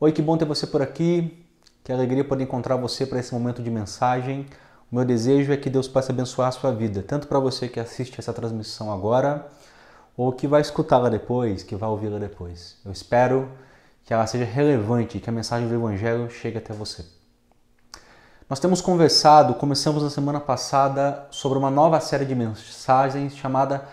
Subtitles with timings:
[0.00, 1.46] Oi, que bom ter você por aqui.
[1.84, 4.44] Que alegria poder encontrar você para esse momento de mensagem.
[4.90, 7.78] O meu desejo é que Deus possa abençoar a sua vida, tanto para você que
[7.78, 9.46] assiste essa transmissão agora,
[10.16, 12.76] ou que vai escutá-la depois, que vai ouvi-la depois.
[12.84, 13.48] Eu espero
[14.04, 17.06] que ela seja relevante, que a mensagem do Evangelho chegue até você.
[18.50, 23.86] Nós temos conversado, começamos na semana passada, sobre uma nova série de mensagens chamada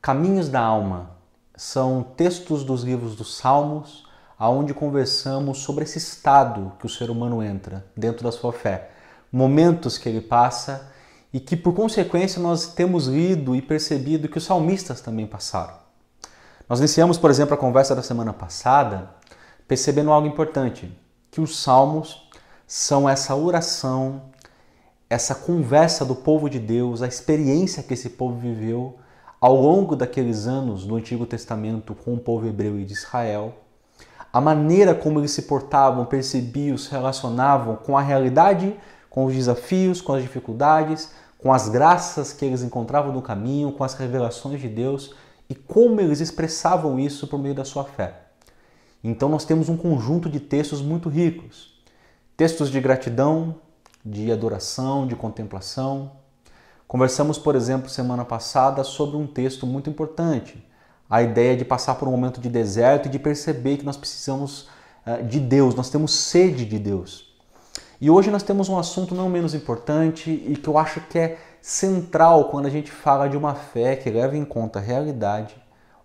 [0.00, 1.10] Caminhos da Alma.
[1.56, 4.07] São textos dos livros dos Salmos,
[4.38, 8.90] aonde conversamos sobre esse estado que o ser humano entra dentro da sua fé,
[9.32, 10.92] momentos que ele passa
[11.32, 15.74] e que por consequência nós temos lido e percebido que os salmistas também passaram.
[16.68, 19.10] Nós iniciamos, por exemplo, a conversa da semana passada
[19.66, 20.90] percebendo algo importante,
[21.30, 22.26] que os salmos
[22.66, 24.22] são essa oração,
[25.10, 28.98] essa conversa do povo de Deus, a experiência que esse povo viveu
[29.38, 33.54] ao longo daqueles anos no Antigo Testamento com o povo hebreu e de Israel
[34.32, 38.76] a maneira como eles se portavam, percebiam, se relacionavam com a realidade,
[39.08, 43.84] com os desafios, com as dificuldades, com as graças que eles encontravam no caminho, com
[43.84, 45.14] as revelações de Deus
[45.48, 48.14] e como eles expressavam isso por meio da sua fé.
[49.02, 51.78] Então nós temos um conjunto de textos muito ricos.
[52.36, 53.56] Textos de gratidão,
[54.04, 56.12] de adoração, de contemplação.
[56.86, 60.66] Conversamos, por exemplo, semana passada sobre um texto muito importante,
[61.08, 64.68] a ideia de passar por um momento de deserto e de perceber que nós precisamos
[65.06, 67.28] uh, de Deus, nós temos sede de Deus.
[68.00, 71.38] E hoje nós temos um assunto não menos importante e que eu acho que é
[71.60, 75.56] central quando a gente fala de uma fé que leva em conta a realidade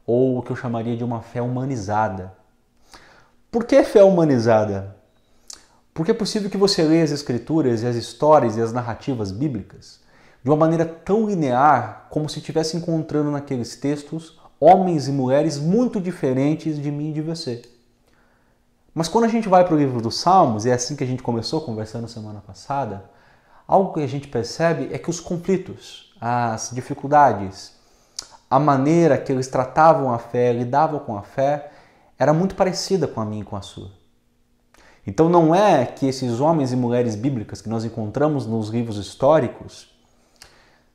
[0.06, 2.34] ou o que eu chamaria de uma fé humanizada.
[3.52, 4.96] Por que fé humanizada?
[5.94, 10.02] Porque é possível que você leia as escrituras e as histórias e as narrativas bíblicas
[10.44, 16.00] de uma maneira tão linear como se estivesse encontrando naqueles textos homens e mulheres muito
[16.00, 17.62] diferentes de mim e de você.
[18.94, 21.08] Mas quando a gente vai para o livro dos Salmos, e é assim que a
[21.08, 23.04] gente começou conversando semana passada,
[23.68, 27.74] algo que a gente percebe é que os conflitos, as dificuldades,
[28.50, 31.70] a maneira que eles tratavam a fé, lidavam com a fé,
[32.18, 33.92] era muito parecida com a minha e com a sua.
[35.06, 39.92] Então não é que esses homens e mulheres bíblicas que nós encontramos nos livros históricos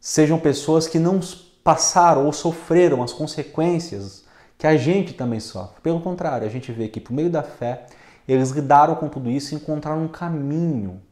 [0.01, 1.21] sejam pessoas que não
[1.69, 4.25] passaram ou sofreram as consequências
[4.57, 5.83] que a gente também sofre.
[5.83, 7.85] Pelo contrário, a gente vê que por meio da fé
[8.27, 11.03] eles lidaram com tudo isso e encontraram um caminho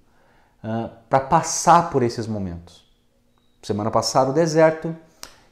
[0.64, 2.86] uh, para passar por esses momentos.
[3.62, 4.96] Semana passada o deserto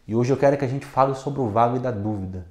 [0.09, 2.47] e hoje eu quero que a gente fale sobre o vale da dúvida.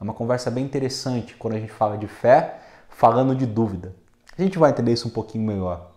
[0.00, 3.94] É uma conversa bem interessante quando a gente fala de fé, falando de dúvida.
[4.38, 5.90] A gente vai entender isso um pouquinho melhor.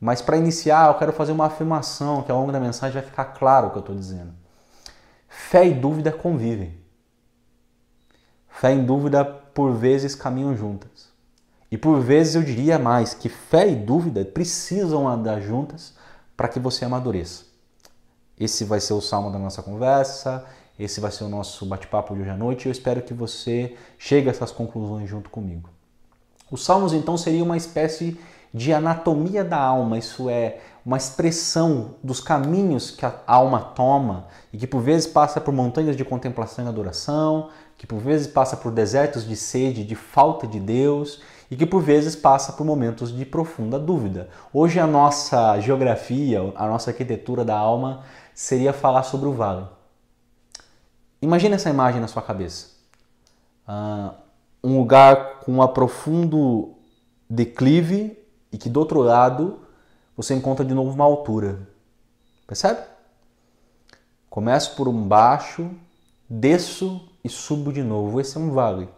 [0.00, 3.24] Mas para iniciar, eu quero fazer uma afirmação que ao longo da mensagem vai ficar
[3.24, 4.43] claro o que eu estou dizendo.
[5.36, 6.78] Fé e dúvida convivem.
[8.48, 11.08] Fé e dúvida por vezes caminham juntas.
[11.72, 15.92] E por vezes eu diria mais que fé e dúvida precisam andar juntas
[16.36, 17.46] para que você amadureça.
[18.38, 20.46] Esse vai ser o salmo da nossa conversa,
[20.78, 23.76] esse vai ser o nosso bate-papo de hoje à noite e eu espero que você
[23.98, 25.68] chegue a essas conclusões junto comigo.
[26.48, 28.18] Os salmos então seriam uma espécie
[28.54, 34.56] de anatomia da alma, isso é, uma expressão dos caminhos que a alma toma e
[34.56, 38.70] que por vezes passa por montanhas de contemplação e adoração, que por vezes passa por
[38.70, 41.20] desertos de sede, de falta de Deus
[41.50, 44.28] e que por vezes passa por momentos de profunda dúvida.
[44.52, 49.66] Hoje a nossa geografia, a nossa arquitetura da alma seria falar sobre o vale.
[51.20, 52.68] Imagine essa imagem na sua cabeça.
[53.66, 54.14] Uh,
[54.62, 56.74] um lugar com um profundo
[57.28, 58.23] declive
[58.54, 59.58] e que do outro lado
[60.16, 61.58] você encontra de novo uma altura.
[62.46, 62.80] Percebe?
[64.30, 65.68] Começo por um baixo,
[66.30, 68.20] desço e subo de novo.
[68.20, 68.88] Esse é um vale.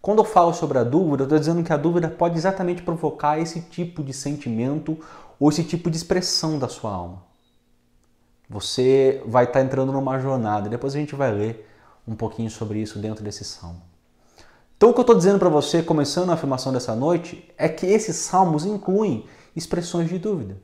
[0.00, 3.40] Quando eu falo sobre a dúvida, eu estou dizendo que a dúvida pode exatamente provocar
[3.40, 4.96] esse tipo de sentimento
[5.40, 7.20] ou esse tipo de expressão da sua alma.
[8.48, 10.68] Você vai estar entrando numa jornada.
[10.68, 11.68] Depois a gente vai ler
[12.06, 13.82] um pouquinho sobre isso dentro desse salmo.
[14.84, 17.86] Então, o que eu estou dizendo para você, começando a afirmação dessa noite, é que
[17.86, 19.24] esses salmos incluem
[19.56, 20.58] expressões de dúvida.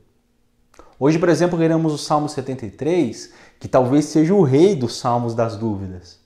[0.99, 5.57] Hoje, por exemplo, leremos o Salmo 73, que talvez seja o rei dos salmos das
[5.57, 6.21] dúvidas.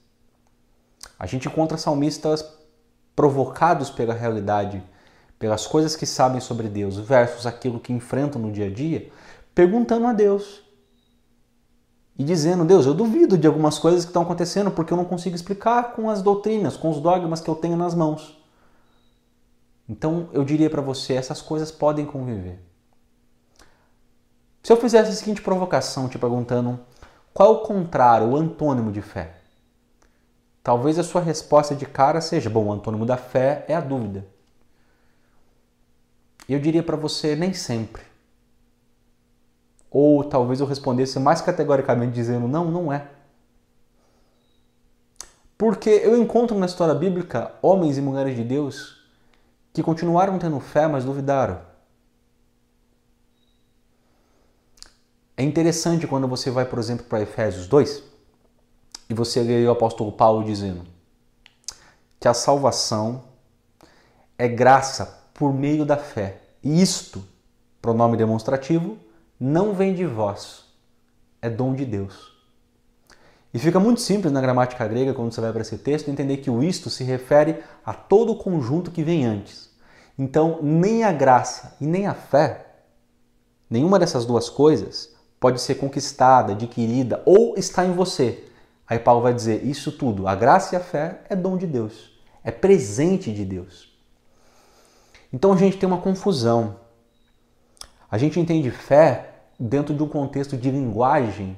[1.17, 2.45] A gente encontra salmistas
[3.15, 4.83] provocados pela realidade,
[5.39, 9.09] pelas coisas que sabem sobre Deus, versus aquilo que enfrentam no dia a dia,
[9.53, 10.64] perguntando a Deus
[12.17, 15.35] e dizendo: Deus, eu duvido de algumas coisas que estão acontecendo porque eu não consigo
[15.35, 18.41] explicar com as doutrinas, com os dogmas que eu tenho nas mãos.
[19.87, 22.59] Então eu diria para você: essas coisas podem conviver.
[24.63, 26.79] Se eu fizesse a seguinte provocação, te perguntando
[27.33, 29.41] qual o contrário, o antônimo de fé?
[30.63, 34.25] Talvez a sua resposta de cara seja: bom, o antônimo da fé é a dúvida.
[36.47, 38.14] Eu diria para você nem sempre.
[39.97, 43.07] Ou talvez eu respondesse mais categoricamente dizendo não, não é.
[45.57, 48.97] Porque eu encontro na história bíblica homens e mulheres de Deus
[49.71, 51.61] que continuaram tendo fé, mas duvidaram.
[55.37, 58.03] É interessante quando você vai, por exemplo, para Efésios 2
[59.09, 60.85] e você lê o apóstolo Paulo dizendo
[62.19, 63.23] que a salvação
[64.37, 66.41] é graça por meio da fé.
[66.61, 67.23] E isto,
[67.81, 69.04] pronome demonstrativo,
[69.39, 70.65] não vem de vós,
[71.41, 72.33] é dom de Deus.
[73.53, 76.49] E fica muito simples na gramática grega, quando você vai para esse texto, entender que
[76.49, 79.69] o isto se refere a todo o conjunto que vem antes.
[80.19, 82.65] Então, nem a graça e nem a fé,
[83.69, 88.43] nenhuma dessas duas coisas, pode ser conquistada, adquirida ou está em você.
[88.87, 92.11] Aí Paulo vai dizer: isso tudo, a graça e a fé, é dom de Deus,
[92.43, 93.95] é presente de Deus.
[95.31, 96.77] Então a gente tem uma confusão.
[98.15, 101.57] A gente entende fé dentro de um contexto de linguagem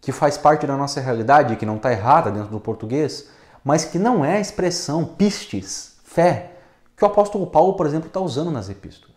[0.00, 3.28] que faz parte da nossa realidade, que não está errada dentro do português,
[3.62, 6.56] mas que não é a expressão pistes, fé,
[6.96, 9.14] que o apóstolo Paulo, por exemplo, está usando nas epístolas.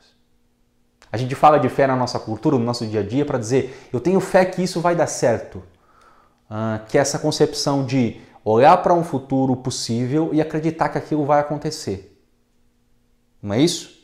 [1.12, 3.90] A gente fala de fé na nossa cultura, no nosso dia a dia, para dizer
[3.92, 5.64] eu tenho fé que isso vai dar certo.
[6.48, 11.26] Ah, que é essa concepção de olhar para um futuro possível e acreditar que aquilo
[11.26, 12.22] vai acontecer.
[13.42, 13.97] Não é isso?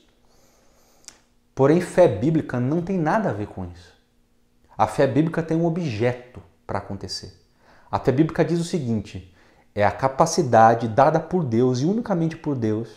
[1.56, 3.94] Porém, fé bíblica não tem nada a ver com isso.
[4.78, 7.40] A fé bíblica tem um objeto para acontecer.
[7.92, 9.34] A fé bíblica diz o seguinte:
[9.76, 12.90] é a capacidade dada por Deus e unicamente por Deus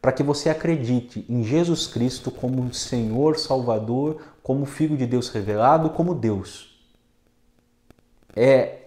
[0.00, 5.90] para que você acredite em Jesus Cristo como Senhor, Salvador, como Filho de Deus revelado,
[5.90, 6.78] como Deus.
[8.34, 8.78] É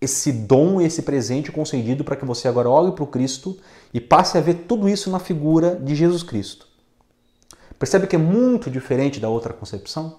[0.00, 3.58] esse dom, esse presente concedido para que você agora olhe para o Cristo
[3.92, 6.68] e passe a ver tudo isso na figura de Jesus Cristo.
[7.78, 10.18] Percebe que é muito diferente da outra concepção?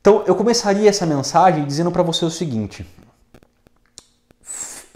[0.00, 2.86] Então, eu começaria essa mensagem dizendo para você o seguinte: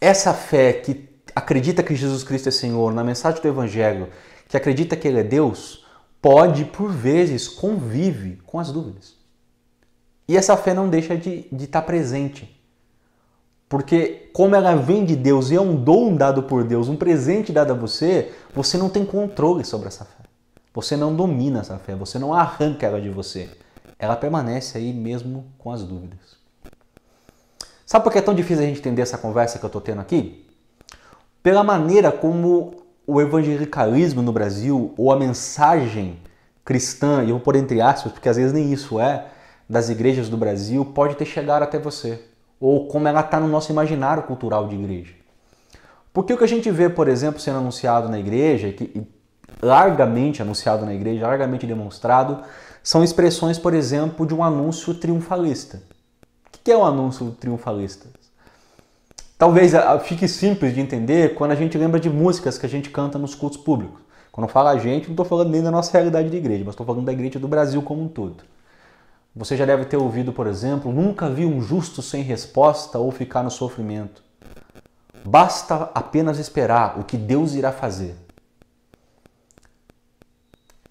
[0.01, 4.09] essa fé que acredita que Jesus Cristo é Senhor, na mensagem do Evangelho,
[4.49, 5.85] que acredita que Ele é Deus,
[6.23, 9.15] pode, por vezes, convive com as dúvidas.
[10.29, 12.57] E essa fé não deixa de, de estar presente.
[13.69, 17.53] Porque, como ela vem de Deus e é um dom dado por Deus, um presente
[17.53, 20.25] dado a você, você não tem controle sobre essa fé.
[20.73, 23.49] Você não domina essa fé, você não arranca ela de você.
[23.99, 26.39] Ela permanece aí mesmo com as dúvidas.
[27.85, 30.01] Sabe por que é tão difícil a gente entender essa conversa que eu estou tendo
[30.01, 30.47] aqui?
[31.43, 36.19] Pela maneira como o evangelicalismo no Brasil, ou a mensagem
[36.65, 39.27] cristã, e eu vou pôr entre aspas, porque às vezes nem isso é,
[39.69, 42.31] das igrejas do Brasil, pode ter chegado até você
[42.61, 45.15] ou como ela está no nosso imaginário cultural de igreja.
[46.13, 49.07] Porque o que a gente vê, por exemplo, sendo anunciado na igreja, que
[49.62, 52.43] largamente anunciado na igreja, largamente demonstrado,
[52.82, 55.82] são expressões, por exemplo, de um anúncio triunfalista.
[56.47, 58.08] O que é um anúncio triunfalista?
[59.38, 62.91] Talvez ah, fique simples de entender quando a gente lembra de músicas que a gente
[62.91, 64.00] canta nos cultos públicos.
[64.31, 66.75] Quando eu falo a gente, não estou falando nem da nossa realidade de igreja, mas
[66.75, 68.44] estou falando da igreja do Brasil como um todo.
[69.35, 73.43] Você já deve ter ouvido, por exemplo, nunca vi um justo sem resposta ou ficar
[73.43, 74.23] no sofrimento.
[75.25, 78.17] Basta apenas esperar o que Deus irá fazer.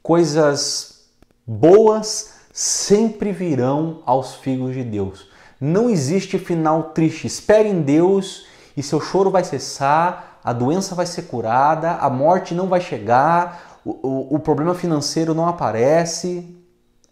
[0.10, 1.04] Coisas
[1.46, 5.30] boas sempre virão aos filhos de Deus.
[5.62, 7.28] Não existe final triste.
[7.28, 12.56] Espere em Deus e seu choro vai cessar, a doença vai ser curada, a morte
[12.56, 16.58] não vai chegar, o, o, o problema financeiro não aparece.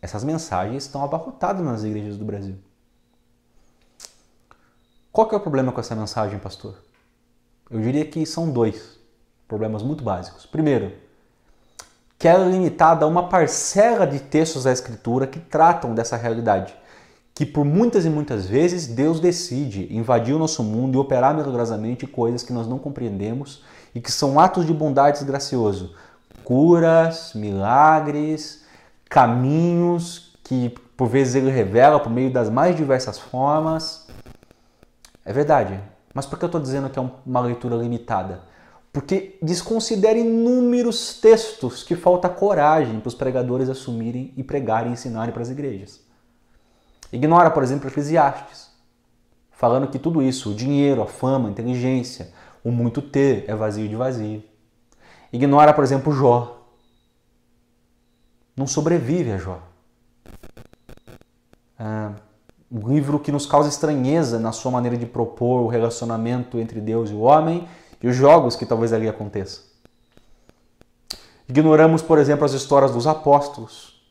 [0.01, 2.55] Essas mensagens estão abarrotadas nas igrejas do Brasil.
[5.11, 6.73] Qual que é o problema com essa mensagem, pastor?
[7.69, 8.97] Eu diria que são dois
[9.47, 10.47] problemas muito básicos.
[10.47, 11.05] Primeiro,
[12.17, 16.75] que ela é limitada a uma parcela de textos da Escritura que tratam dessa realidade,
[17.35, 22.07] que por muitas e muitas vezes Deus decide invadir o nosso mundo e operar milagrosamente
[22.07, 25.93] coisas que nós não compreendemos e que são atos de bondade gracioso,
[26.43, 28.63] curas, milagres,
[29.07, 34.07] caminhos que por vezes ele revela por meio das mais diversas formas.
[35.23, 35.79] É verdade.
[36.13, 38.41] Mas por que eu estou dizendo que é uma leitura limitada?
[38.97, 45.31] Porque desconsidera inúmeros textos que falta coragem para os pregadores assumirem e pregarem e ensinarem
[45.31, 46.01] para as igrejas.
[47.13, 48.71] Ignora, por exemplo, Eclesiastes,
[49.51, 53.87] falando que tudo isso, o dinheiro, a fama, a inteligência, o muito ter, é vazio
[53.87, 54.43] de vazio.
[55.31, 56.65] Ignora, por exemplo, Jó,
[58.55, 59.61] não sobrevive a Jó.
[61.77, 62.13] É
[62.71, 67.11] um livro que nos causa estranheza na sua maneira de propor o relacionamento entre Deus
[67.11, 67.67] e o homem
[68.01, 69.63] e os jogos que talvez ali aconteçam.
[71.49, 74.01] Ignoramos, por exemplo, as histórias dos apóstolos.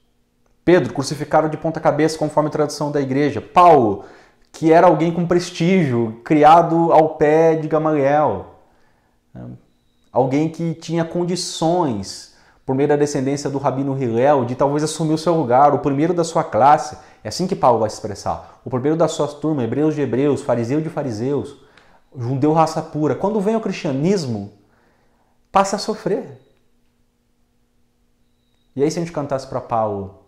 [0.64, 3.40] Pedro, crucificado de ponta cabeça, conforme a tradição da igreja.
[3.40, 4.05] Paulo,
[4.50, 8.47] que era alguém com prestígio, criado ao pé de Gamaliel.
[10.11, 15.19] Alguém que tinha condições, por meio da descendência do rabino Hilel, de talvez assumir o
[15.19, 16.97] seu lugar, o primeiro da sua classe.
[17.23, 18.61] É assim que Paulo vai se expressar.
[18.64, 21.55] O primeiro da sua turma, hebreus de hebreus, fariseu de fariseus,
[22.19, 23.15] judeu raça pura.
[23.15, 24.53] Quando vem o cristianismo,
[25.53, 26.41] passa a sofrer.
[28.75, 30.23] E aí, se a gente cantasse para Paulo,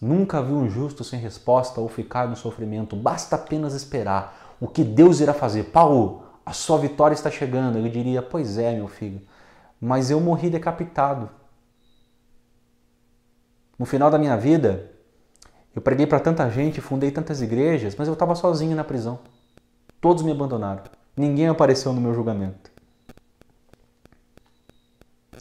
[0.00, 4.82] nunca vi um justo sem resposta ou ficar no sofrimento, basta apenas esperar o que
[4.82, 5.64] Deus irá fazer.
[5.64, 7.76] Paulo, a sua vitória está chegando.
[7.76, 9.20] Ele diria: Pois é, meu filho,
[9.80, 11.28] mas eu morri decapitado.
[13.78, 14.90] No final da minha vida,
[15.74, 19.20] eu preguei para tanta gente, fundei tantas igrejas, mas eu estava sozinho na prisão.
[20.00, 20.82] Todos me abandonaram.
[21.18, 22.70] Ninguém apareceu no meu julgamento.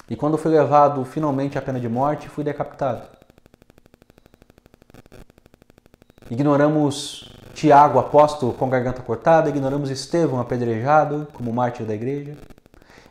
[0.09, 3.07] E quando fui levado finalmente à pena de morte, fui decapitado.
[6.31, 12.35] Ignoramos Tiago, apóstolo, com garganta cortada, ignoramos Estevão, apedrejado, como mártir da igreja.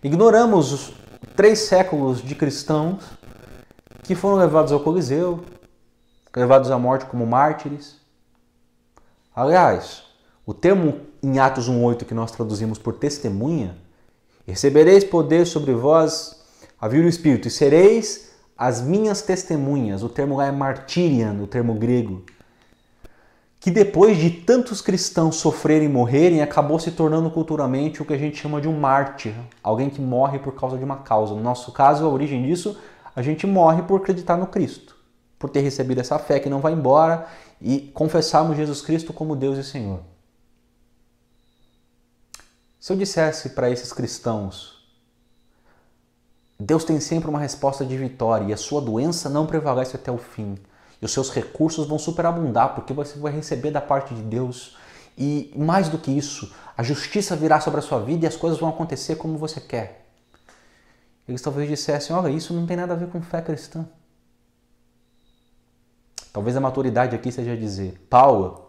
[0.02, 0.92] Ignoramos os
[1.36, 3.04] três séculos de cristãos
[4.02, 5.44] que foram levados ao Coliseu,
[6.34, 8.00] levados à morte como mártires.
[9.32, 10.02] Aliás,
[10.44, 13.76] o termo em Atos 1,8 que nós traduzimos por testemunha,
[14.46, 16.36] recebereis poder sobre vós
[16.80, 20.02] a vir o Espírito, e sereis as minhas testemunhas.
[20.02, 22.22] O termo lá é martirian, o termo grego.
[23.58, 28.18] Que depois de tantos cristãos sofrerem e morrerem, acabou se tornando culturalmente o que a
[28.18, 31.34] gente chama de um mártir, alguém que morre por causa de uma causa.
[31.34, 32.78] No nosso caso, a origem disso,
[33.16, 34.94] a gente morre por acreditar no Cristo,
[35.38, 37.26] por ter recebido essa fé que não vai embora
[37.60, 40.00] e confessarmos Jesus Cristo como Deus e Senhor.
[42.86, 44.80] Se eu dissesse para esses cristãos
[46.56, 50.16] Deus tem sempre uma resposta de vitória e a sua doença não prevalece até o
[50.16, 50.56] fim.
[51.02, 54.76] E os seus recursos vão superabundar porque você vai receber da parte de Deus.
[55.18, 58.56] E mais do que isso, a justiça virá sobre a sua vida e as coisas
[58.56, 60.06] vão acontecer como você quer.
[61.26, 63.84] Eles talvez dissessem: olha, isso não tem nada a ver com fé cristã.
[66.32, 68.65] Talvez a maturidade aqui seja dizer: Paulo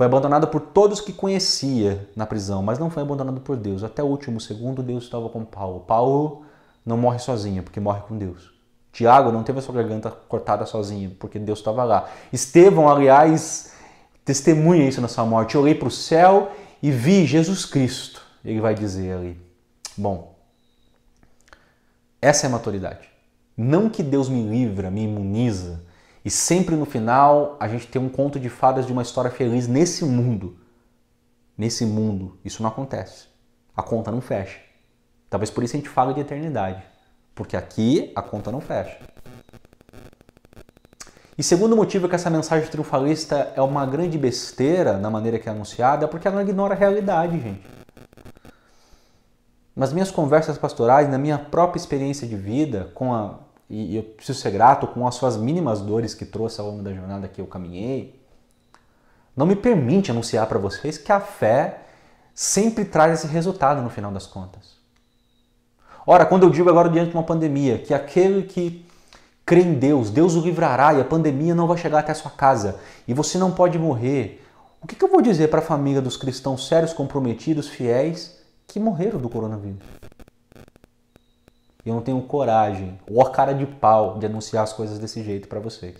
[0.00, 3.84] foi abandonado por todos que conhecia na prisão, mas não foi abandonado por Deus.
[3.84, 5.80] Até o último segundo, Deus estava com Paulo.
[5.80, 6.46] Paulo
[6.86, 8.50] não morre sozinho, porque morre com Deus.
[8.94, 12.08] Tiago não teve a sua garganta cortada sozinho, porque Deus estava lá.
[12.32, 13.74] Estevão, aliás,
[14.24, 15.54] testemunha isso na sua morte.
[15.54, 16.50] Eu olhei para o céu
[16.82, 18.22] e vi Jesus Cristo.
[18.42, 19.38] Ele vai dizer ali.
[19.98, 20.34] Bom,
[22.22, 23.06] essa é a maturidade.
[23.54, 25.82] Não que Deus me livra, me imuniza,
[26.24, 29.66] e sempre no final a gente tem um conto de fadas de uma história feliz
[29.66, 30.56] nesse mundo.
[31.56, 33.28] Nesse mundo, isso não acontece.
[33.76, 34.58] A conta não fecha.
[35.28, 36.82] Talvez por isso a gente fale de eternidade,
[37.34, 38.98] porque aqui a conta não fecha.
[41.38, 45.52] E segundo motivo que essa mensagem triunfalista é uma grande besteira na maneira que é
[45.52, 47.66] anunciada, é porque ela ignora a realidade, gente.
[49.74, 53.38] Nas minhas conversas pastorais, na minha própria experiência de vida, com a,
[53.70, 56.92] e eu preciso ser grato com as suas mínimas dores que trouxe ao longo da
[56.92, 58.20] jornada que eu caminhei,
[59.36, 61.82] não me permite anunciar para vocês que a fé
[62.34, 64.80] sempre traz esse resultado no final das contas.
[66.04, 68.84] Ora, quando eu digo agora diante de uma pandemia, que aquele que
[69.46, 72.30] crê em Deus, Deus o livrará e a pandemia não vai chegar até a sua
[72.30, 74.44] casa e você não pode morrer,
[74.82, 78.36] o que, eu vou dizer para a família dos cristãos sérios, comprometidos, fiéis
[78.66, 79.99] que morreram do coronavírus?
[81.84, 85.48] Eu não tenho coragem ou a cara de pau de anunciar as coisas desse jeito
[85.48, 85.96] para vocês.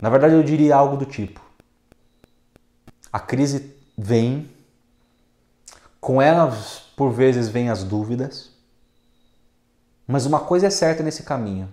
[0.00, 1.40] Na verdade, eu diria algo do tipo:
[3.12, 4.50] a crise vem,
[6.00, 8.50] com elas por vezes vêm as dúvidas,
[10.06, 11.68] mas uma coisa é certa nesse caminho: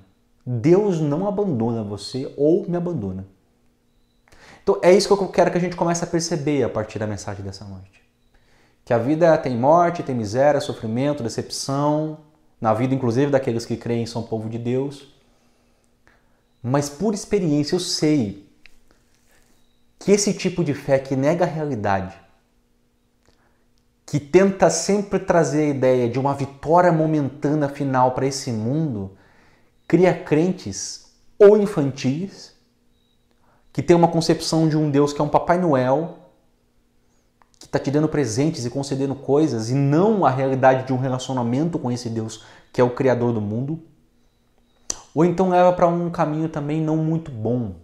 [0.45, 3.25] Deus não abandona você ou me abandona.
[4.63, 7.07] Então é isso que eu quero que a gente comece a perceber a partir da
[7.07, 8.01] mensagem dessa noite.
[8.85, 12.19] Que a vida tem morte, tem miséria, sofrimento, decepção,
[12.61, 15.07] na vida inclusive daqueles que creem são povo de Deus.
[16.61, 18.47] Mas por experiência eu sei
[19.97, 22.15] que esse tipo de fé que nega a realidade,
[24.05, 29.17] que tenta sempre trazer a ideia de uma vitória momentânea final para esse mundo,
[29.87, 32.53] cria crentes ou infantis,
[33.73, 36.20] que tem uma concepção de um Deus que é um Papai Noel,
[37.61, 41.77] que está te dando presentes e concedendo coisas, e não a realidade de um relacionamento
[41.77, 43.79] com esse Deus que é o Criador do mundo.
[45.13, 47.75] Ou então leva para um caminho também não muito bom,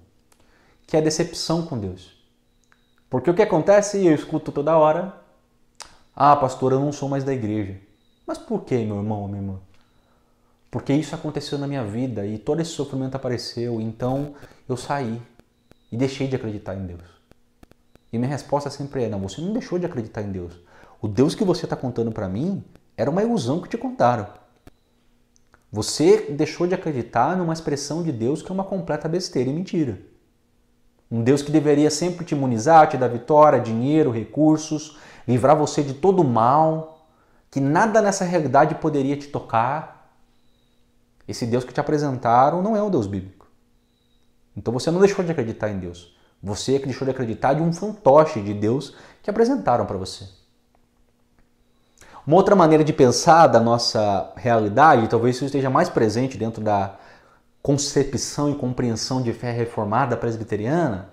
[0.88, 2.18] que é a decepção com Deus.
[3.08, 5.14] Porque o que acontece, eu escuto toda hora,
[6.16, 7.80] ah, pastor, eu não sou mais da igreja.
[8.26, 9.60] Mas por que, meu irmão ou minha irmã?
[10.72, 14.34] Porque isso aconteceu na minha vida e todo esse sofrimento apareceu, então
[14.68, 15.22] eu saí
[15.92, 17.17] e deixei de acreditar em Deus.
[18.12, 20.54] E minha resposta sempre é: não, você não deixou de acreditar em Deus.
[21.02, 22.64] O Deus que você está contando para mim
[22.96, 24.28] era uma ilusão que te contaram.
[25.72, 30.00] Você deixou de acreditar numa expressão de Deus que é uma completa besteira e mentira.
[31.12, 34.98] Um Deus que deveria sempre te imunizar, te dar vitória, dinheiro, recursos,
[35.28, 37.08] livrar você de todo o mal,
[37.52, 40.12] que nada nessa realidade poderia te tocar.
[41.28, 43.48] Esse Deus que te apresentaram não é o Deus bíblico.
[44.56, 46.17] Então você não deixou de acreditar em Deus.
[46.48, 50.26] Você é que deixou de acreditar de um fantoche de Deus que apresentaram para você.
[52.26, 56.96] Uma outra maneira de pensar da nossa realidade, talvez isso esteja mais presente dentro da
[57.62, 61.10] concepção e compreensão de fé reformada presbiteriana,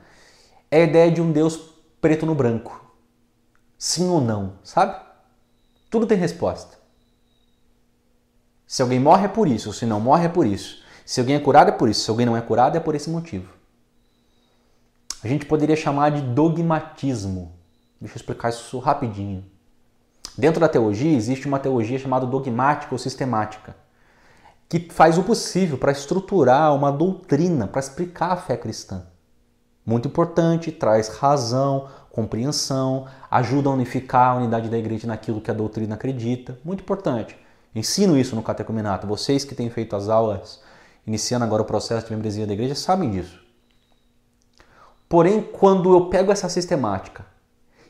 [0.71, 1.57] é a ideia de um Deus
[2.01, 2.85] preto no branco.
[3.77, 4.97] Sim ou não, sabe?
[5.91, 6.79] Tudo tem resposta.
[8.67, 10.83] Se alguém morre é por isso, se não morre é por isso.
[11.05, 13.11] Se alguém é curado é por isso, se alguém não é curado é por esse
[13.11, 13.64] motivo.
[15.25, 17.53] A gente poderia chamar de dogmatismo.
[17.99, 19.43] Deixa eu explicar isso rapidinho.
[20.37, 23.75] Dentro da teologia existe uma teologia chamada dogmática ou sistemática,
[24.69, 29.07] que faz o possível para estruturar uma doutrina, para explicar a fé cristã.
[29.87, 35.55] Muito importante, traz razão, compreensão, ajuda a unificar a unidade da igreja naquilo que a
[35.55, 36.59] doutrina acredita.
[36.63, 37.35] Muito importante.
[37.75, 39.07] Ensino isso no catecumenato.
[39.07, 40.61] Vocês que têm feito as aulas,
[41.07, 43.44] iniciando agora o processo de membresia da igreja, sabem disso.
[45.15, 47.25] Porém, quando eu pego essa sistemática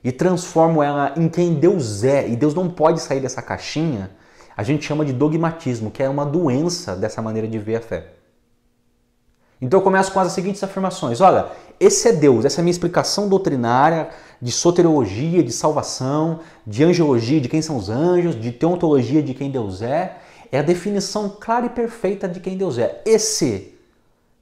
[0.04, 4.10] e transformo ela em quem Deus é, e Deus não pode sair dessa caixinha,
[4.54, 8.08] a gente chama de dogmatismo, que é uma doença dessa maneira de ver a fé.
[9.58, 11.46] Então eu começo com as seguintes afirmações: olha,
[11.80, 17.40] esse é Deus, essa é a minha explicação doutrinária de soteriologia, de salvação, de angelologia,
[17.40, 20.18] de quem são os anjos, de teontologia de quem Deus é,
[20.52, 23.00] é a definição clara e perfeita de quem Deus é.
[23.06, 23.78] Esse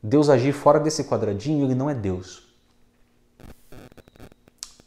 [0.03, 2.51] Deus agir fora desse quadradinho, ele não é Deus.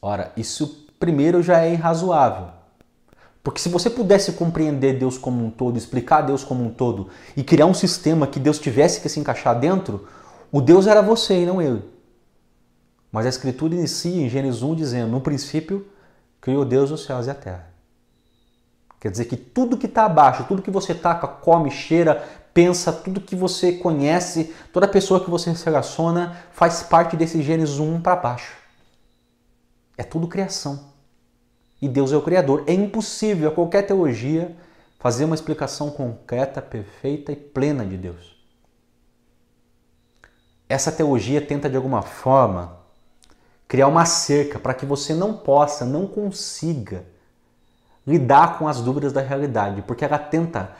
[0.08, 2.50] Ora, isso primeiro já é irrazoável.
[3.44, 7.44] Porque se você pudesse compreender Deus como um todo, explicar Deus como um todo e
[7.44, 10.08] criar um sistema que Deus tivesse que se encaixar dentro,
[10.52, 11.84] o Deus era você e não ele.
[13.12, 15.88] Mas a Escritura inicia em Gênesis 1 dizendo: No princípio
[16.40, 17.68] criou Deus os céus e a terra.
[19.00, 23.20] Quer dizer que tudo que está abaixo, tudo que você taca, come, cheira, pensa, tudo
[23.20, 28.16] que você conhece, toda pessoa que você se relaciona faz parte desse Gênesis 1 para
[28.16, 28.65] baixo.
[29.98, 30.94] É tudo criação.
[31.82, 32.64] E Deus é o Criador.
[32.68, 34.56] É impossível a qualquer teologia
[35.00, 38.36] fazer uma explicação concreta, perfeita e plena de Deus.
[40.68, 42.78] Essa teologia tenta de alguma forma
[43.68, 47.04] criar uma cerca para que você não possa, não consiga
[48.06, 50.72] lidar com as dúvidas da realidade, porque ela tenta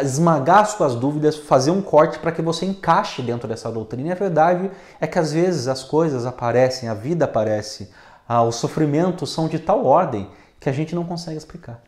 [0.00, 4.08] esmagar suas dúvidas, fazer um corte para que você encaixe dentro dessa doutrina.
[4.08, 7.90] E a verdade é que às vezes as coisas aparecem, a vida aparece,
[8.28, 11.82] ah, os sofrimentos são de tal ordem que a gente não consegue explicar.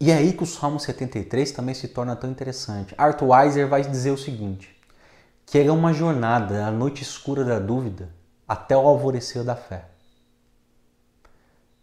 [0.00, 2.92] E é aí que o Salmo 73 também se torna tão interessante.
[2.98, 4.76] Arthur Weiser vai dizer o seguinte,
[5.46, 8.08] que é uma jornada, a noite escura da dúvida,
[8.48, 9.84] até o alvorecer da fé.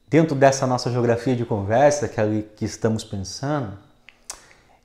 [0.10, 3.78] Dentro dessa nossa geografia de conversa que, ali, que estamos pensando,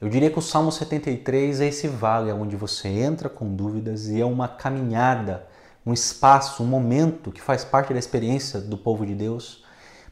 [0.00, 4.20] eu diria que o Salmo 73 é esse vale onde você entra com dúvidas e
[4.20, 5.46] é uma caminhada
[5.86, 9.64] um espaço, um momento que faz parte da experiência do povo de Deus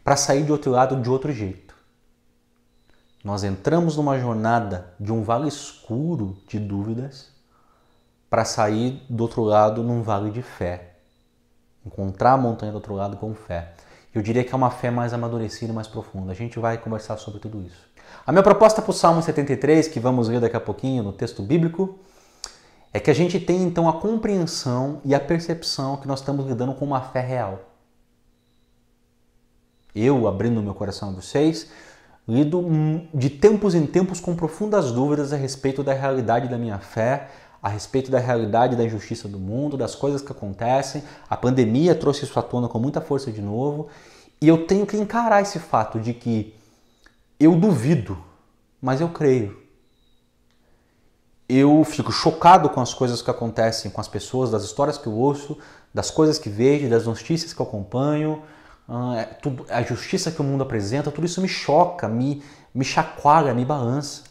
[0.04, 1.74] para sair de outro lado de outro jeito.
[3.24, 7.30] Nós entramos numa jornada de um vale escuro de dúvidas
[8.28, 10.96] para sair do outro lado num vale de fé.
[11.86, 13.74] Encontrar a montanha do outro lado com fé.
[14.14, 16.32] Eu diria que é uma fé mais amadurecida mais profunda.
[16.32, 17.90] A gente vai conversar sobre tudo isso.
[18.26, 21.42] A minha proposta para o Salmo 73, que vamos ler daqui a pouquinho no texto
[21.42, 21.98] bíblico,
[22.92, 26.74] é que a gente tem então a compreensão e a percepção que nós estamos lidando
[26.74, 27.60] com uma fé real.
[29.94, 31.70] Eu, abrindo meu coração a vocês,
[32.28, 32.62] lido
[33.12, 37.30] de tempos em tempos com profundas dúvidas a respeito da realidade da minha fé,
[37.62, 41.02] a respeito da realidade da injustiça do mundo, das coisas que acontecem.
[41.28, 43.88] A pandemia trouxe isso à tona com muita força de novo,
[44.40, 46.54] e eu tenho que encarar esse fato de que
[47.38, 48.18] eu duvido,
[48.80, 49.61] mas eu creio
[51.56, 55.12] eu fico chocado com as coisas que acontecem com as pessoas, das histórias que eu
[55.12, 55.58] ouço,
[55.92, 58.42] das coisas que vejo, das notícias que eu acompanho,
[58.88, 62.42] ah, é a justiça que o mundo apresenta, tudo isso me choca, me,
[62.74, 64.24] me chacoalha, me balança.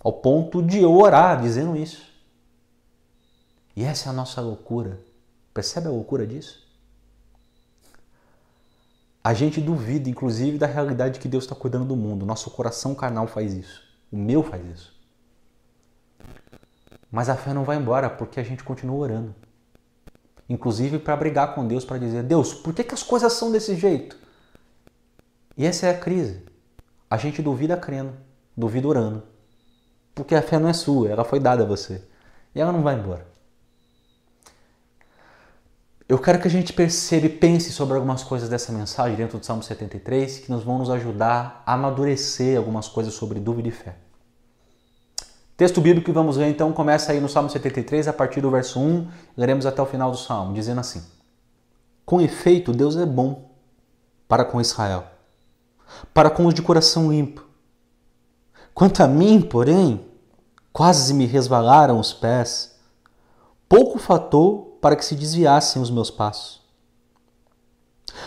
[0.00, 2.06] Ao ponto de eu orar dizendo isso.
[3.76, 5.00] E essa é a nossa loucura.
[5.52, 6.66] Percebe a loucura disso?
[9.22, 12.24] A gente duvida, inclusive, da realidade que Deus está cuidando do mundo.
[12.24, 13.82] Nosso coração carnal faz isso.
[14.10, 14.97] O meu faz isso.
[17.10, 19.34] Mas a fé não vai embora porque a gente continua orando.
[20.48, 23.76] Inclusive para brigar com Deus, para dizer: Deus, por que, que as coisas são desse
[23.76, 24.16] jeito?
[25.56, 26.42] E essa é a crise.
[27.10, 28.12] A gente duvida crendo,
[28.56, 29.22] duvida orando.
[30.14, 32.02] Porque a fé não é sua, ela foi dada a você.
[32.54, 33.26] E ela não vai embora.
[36.08, 39.44] Eu quero que a gente perceba e pense sobre algumas coisas dessa mensagem dentro do
[39.44, 44.07] Salmo 73 que nos vão nos ajudar a amadurecer algumas coisas sobre dúvida e fé.
[45.58, 48.78] Texto bíblico que vamos ler então começa aí no Salmo 73, a partir do verso
[48.78, 51.02] 1, leremos até o final do Salmo, dizendo assim:
[52.06, 53.50] Com efeito, Deus é bom
[54.28, 55.04] para com Israel,
[56.14, 57.44] para com os de coração limpo.
[58.72, 60.06] Quanto a mim, porém,
[60.72, 62.78] quase me resvalaram os pés,
[63.68, 66.62] pouco fatou para que se desviassem os meus passos.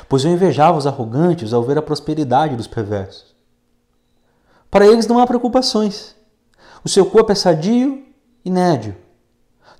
[0.09, 3.33] Pois eu invejava os arrogantes ao ver a prosperidade dos perversos.
[4.69, 6.19] Para eles não há preocupações.
[6.83, 8.03] O seu corpo é sadio
[8.43, 8.95] e nédio.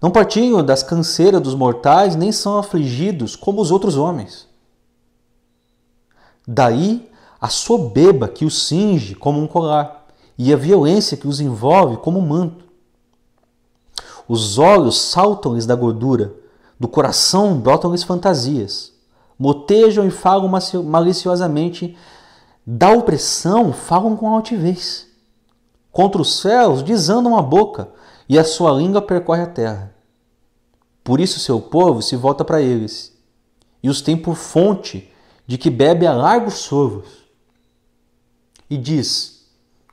[0.02, 4.48] Não partilham das canseiras dos mortais, nem são afligidos como os outros homens.
[6.48, 7.10] Daí
[7.42, 10.06] a soberba que os cinge como um colar,
[10.38, 12.66] e a violência que os envolve como um manto.
[14.28, 16.34] Os olhos saltam-lhes da gordura,
[16.80, 18.92] do coração brotam-lhes fantasias.
[19.38, 20.50] Motejam e falam
[20.84, 21.98] maliciosamente.
[22.66, 25.08] Da opressão falam com altivez.
[25.92, 27.92] Contra os céus desandam a boca,
[28.30, 29.94] e a sua língua percorre a terra.
[31.04, 33.12] Por isso seu povo se volta para eles,
[33.84, 35.12] e os tem por fonte
[35.46, 37.26] de que bebe a largos sorvos.
[38.70, 39.48] E diz: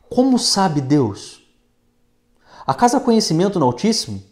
[0.09, 1.43] Como sabe Deus?
[2.65, 4.23] Acaso há conhecimento no Altíssimo?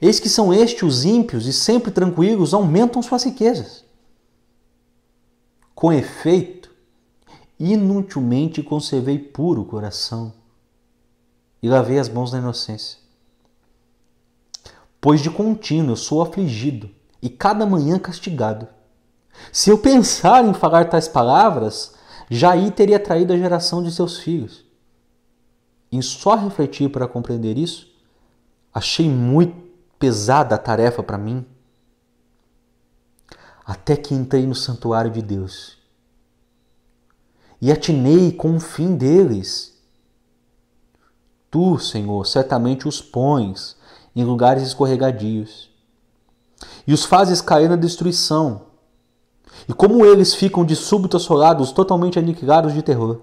[0.00, 3.84] Eis que são estes os ímpios e sempre tranquilos aumentam suas riquezas.
[5.74, 6.61] Com efeito,
[7.62, 10.32] inutilmente conservei puro o coração
[11.62, 12.98] e lavei as mãos na inocência.
[15.00, 18.66] Pois de contínuo sou afligido e cada manhã castigado.
[19.52, 21.94] Se eu pensar em falar tais palavras,
[22.28, 24.64] Jair teria traído a geração de seus filhos.
[25.90, 27.94] Em só refletir para compreender isso,
[28.74, 29.54] achei muito
[30.00, 31.46] pesada a tarefa para mim.
[33.64, 35.81] Até que entrei no santuário de Deus
[37.62, 39.80] e atinei com o fim deles.
[41.48, 43.76] Tu, Senhor, certamente os pões
[44.16, 45.70] em lugares escorregadios
[46.84, 48.62] e os fazes cair na destruição.
[49.68, 53.20] E como eles ficam de súbito assolados, totalmente aniquilados de terror.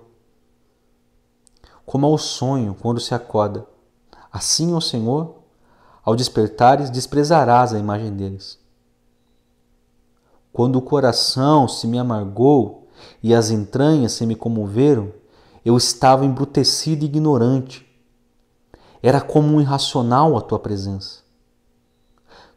[1.86, 3.68] Como ao sonho quando se acorda,
[4.32, 5.36] assim, ó Senhor,
[6.02, 8.58] ao despertares, desprezarás a imagem deles.
[10.54, 12.79] Quando o coração se me amargou
[13.22, 15.12] e as entranhas se me comoveram,
[15.64, 17.86] eu estava embrutecido e ignorante.
[19.02, 21.20] Era como um irracional a tua presença.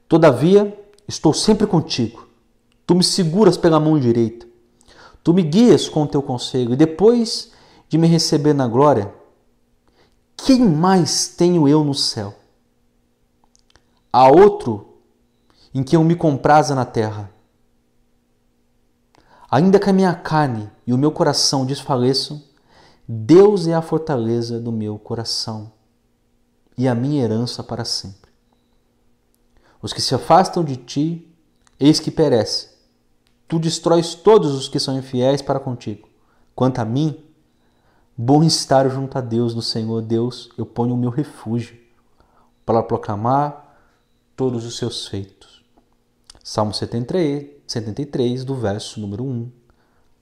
[0.08, 2.26] Todavia, estou sempre contigo.
[2.86, 4.46] Tu me seguras pela mão direita.
[5.22, 6.72] Tu me guias com o teu conselho.
[6.72, 7.52] E depois
[7.88, 9.12] de me receber na glória,
[10.36, 12.34] quem mais tenho eu no céu?
[14.12, 14.98] a outro
[15.74, 17.30] em que eu me compraza na terra.
[19.52, 22.42] Ainda que a minha carne e o meu coração desfaleçam,
[23.06, 25.70] Deus é a fortaleza do meu coração
[26.78, 28.32] e a minha herança para sempre.
[29.82, 31.36] Os que se afastam de ti,
[31.78, 32.70] eis que perece.
[33.46, 36.08] Tu destróis todos os que são infiéis para contigo.
[36.54, 37.22] Quanto a mim,
[38.16, 41.78] bom estar junto a Deus, no Senhor Deus, eu ponho o meu refúgio
[42.64, 43.76] para proclamar
[44.34, 45.62] todos os seus feitos.
[46.42, 49.50] Salmo 73, 73, do verso número 1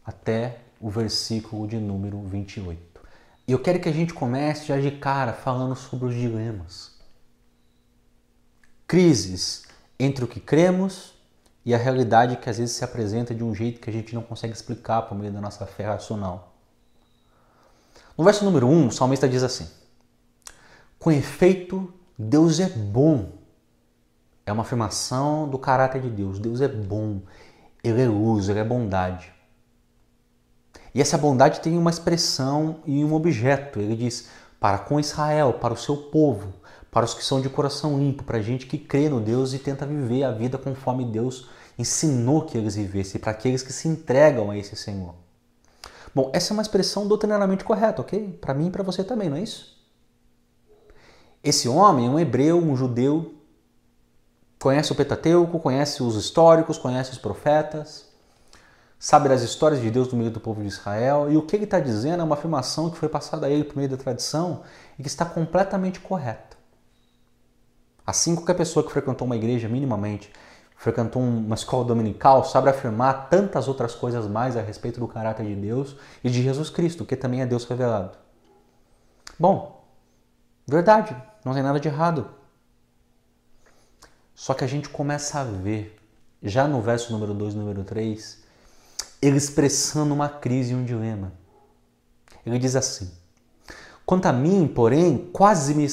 [0.05, 3.01] até o versículo de número 28.
[3.47, 6.93] E eu quero que a gente comece já de cara falando sobre os dilemas.
[8.87, 9.65] Crises
[9.99, 11.15] entre o que cremos
[11.65, 14.23] e a realidade que às vezes se apresenta de um jeito que a gente não
[14.23, 16.55] consegue explicar por meio da nossa fé racional.
[18.17, 19.69] No verso número 1, o salmista diz assim:
[21.01, 23.40] Com efeito, Deus é bom
[24.51, 26.39] é uma afirmação do caráter de Deus.
[26.39, 27.23] Deus é bom,
[27.83, 29.33] Ele é luz, Ele é bondade.
[30.95, 33.79] E essa bondade tem uma expressão e um objeto.
[33.79, 36.53] Ele diz para com Israel, para o seu povo,
[36.91, 39.59] para os que são de coração limpo, para a gente que crê no Deus e
[39.59, 44.51] tenta viver a vida conforme Deus ensinou que eles vivessem, para aqueles que se entregam
[44.51, 45.15] a esse Senhor.
[46.15, 48.37] Bom, essa é uma expressão doutrinariamente correta, ok?
[48.41, 49.81] Para mim e para você também, não é isso?
[51.43, 53.40] Esse homem é um hebreu, um judeu
[54.61, 58.07] conhece o Pentateuco, conhece os históricos, conhece os profetas,
[58.99, 61.65] sabe das histórias de Deus no meio do povo de Israel, e o que ele
[61.65, 64.63] está dizendo é uma afirmação que foi passada a ele por meio da tradição
[64.99, 66.59] e que está completamente correta.
[68.07, 70.31] Assim, qualquer pessoa que frequentou uma igreja minimamente,
[70.77, 75.55] frequentou uma escola dominical, sabe afirmar tantas outras coisas mais a respeito do caráter de
[75.55, 78.19] Deus e de Jesus Cristo, que também é Deus revelado.
[79.39, 79.85] Bom,
[80.67, 82.40] verdade, não tem nada de errado.
[84.41, 86.01] Só que a gente começa a ver,
[86.43, 88.43] já no verso número 2, número 3,
[89.21, 91.35] ele expressando uma crise e um dilema.
[92.47, 93.13] Ele diz assim:
[94.07, 95.87] Quanto a mim, porém, quase me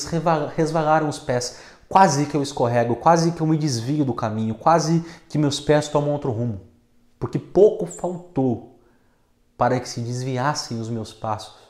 [0.55, 5.03] resvalaram os pés, quase que eu escorrego, quase que eu me desvio do caminho, quase
[5.27, 6.61] que meus pés tomam outro rumo,
[7.19, 8.79] porque pouco faltou
[9.57, 11.67] para que se desviassem os meus passos.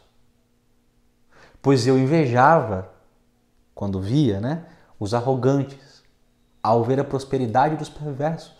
[1.59, 2.87] Pois eu invejava,
[3.73, 4.67] quando via, né,
[4.99, 5.86] os arrogantes,
[6.67, 8.51] ao ver a prosperidade dos perversos.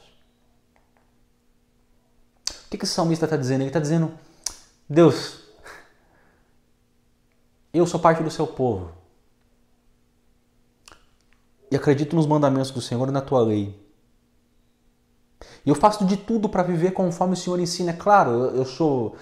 [2.65, 3.61] O que, que o salmista está dizendo?
[3.61, 4.11] Ele está dizendo:
[4.89, 5.41] Deus,
[7.73, 8.91] eu sou parte do seu povo
[11.69, 13.77] e acredito nos mandamentos do Senhor e na tua lei.
[15.65, 17.93] E eu faço de tudo para viver conforme o Senhor ensina.
[17.93, 19.15] Claro, eu, sou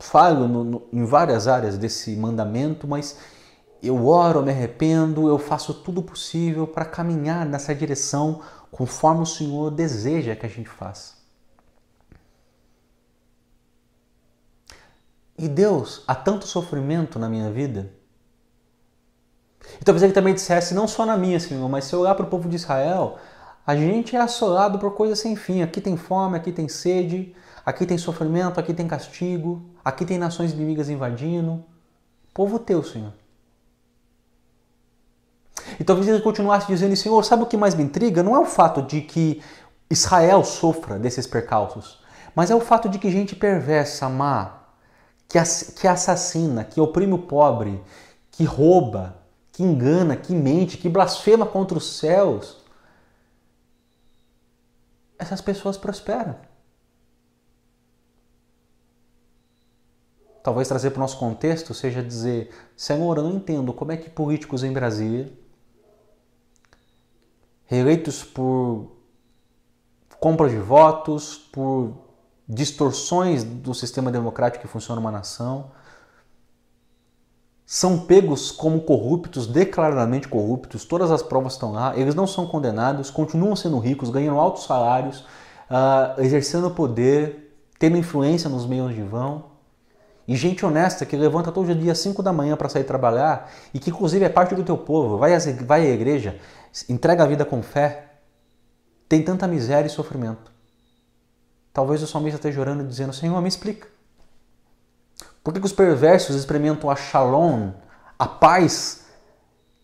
[0.00, 3.18] falho no, no, em várias áreas desse mandamento, mas
[3.82, 8.40] eu oro, me arrependo, eu faço tudo possível para caminhar nessa direção
[8.70, 11.14] conforme o Senhor deseja que a gente faça.
[15.36, 17.90] E Deus, há tanto sofrimento na minha vida
[19.80, 22.24] e talvez ele também dissesse, não só na minha, Senhor, mas se eu olhar para
[22.26, 23.18] o povo de Israel,
[23.66, 25.62] a gente é assolado por coisas sem fim.
[25.62, 30.52] Aqui tem fome, aqui tem sede, aqui tem sofrimento, aqui tem castigo, aqui tem nações
[30.52, 31.64] inimigas invadindo.
[32.34, 33.12] Povo teu, Senhor.
[35.78, 38.22] E talvez ele continuasse dizendo, Senhor, sabe o que mais me intriga?
[38.22, 39.42] Não é o fato de que
[39.90, 42.02] Israel sofra desses percalços,
[42.34, 44.62] mas é o fato de que gente perversa, má,
[45.28, 47.82] que assassina, que oprime o pobre,
[48.30, 49.16] que rouba,
[49.52, 52.58] que engana, que mente, que blasfema contra os céus,
[55.18, 56.36] essas pessoas prosperam.
[60.42, 64.10] Talvez trazer para o nosso contexto seja dizer: Senhor, eu não entendo como é que
[64.10, 65.32] políticos em Brasília,
[67.72, 68.92] reeleitos por
[70.20, 71.94] compra de votos, por
[72.46, 75.70] distorções do sistema democrático que funciona numa nação,
[77.64, 83.10] são pegos como corruptos, declaradamente corruptos, todas as provas estão lá, eles não são condenados,
[83.10, 85.20] continuam sendo ricos, ganham altos salários,
[85.70, 89.51] uh, exercendo poder, tendo influência nos meios de vão.
[90.32, 93.78] E gente honesta que levanta todo dia às 5 da manhã para sair trabalhar e
[93.78, 96.40] que inclusive é parte do teu povo, vai, às, vai à igreja,
[96.88, 98.12] entrega a vida com fé,
[99.06, 100.50] tem tanta miséria e sofrimento.
[101.70, 103.86] Talvez o salmista esteja orando e dizendo, Senhor, me explica.
[105.44, 107.72] Por que, que os perversos experimentam a shalom,
[108.18, 109.04] a paz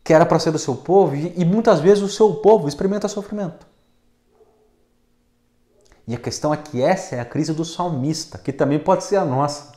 [0.02, 3.66] que era para ser do seu povo, e muitas vezes o seu povo experimenta sofrimento?
[6.06, 9.16] E a questão é que essa é a crise do salmista, que também pode ser
[9.16, 9.76] a nossa.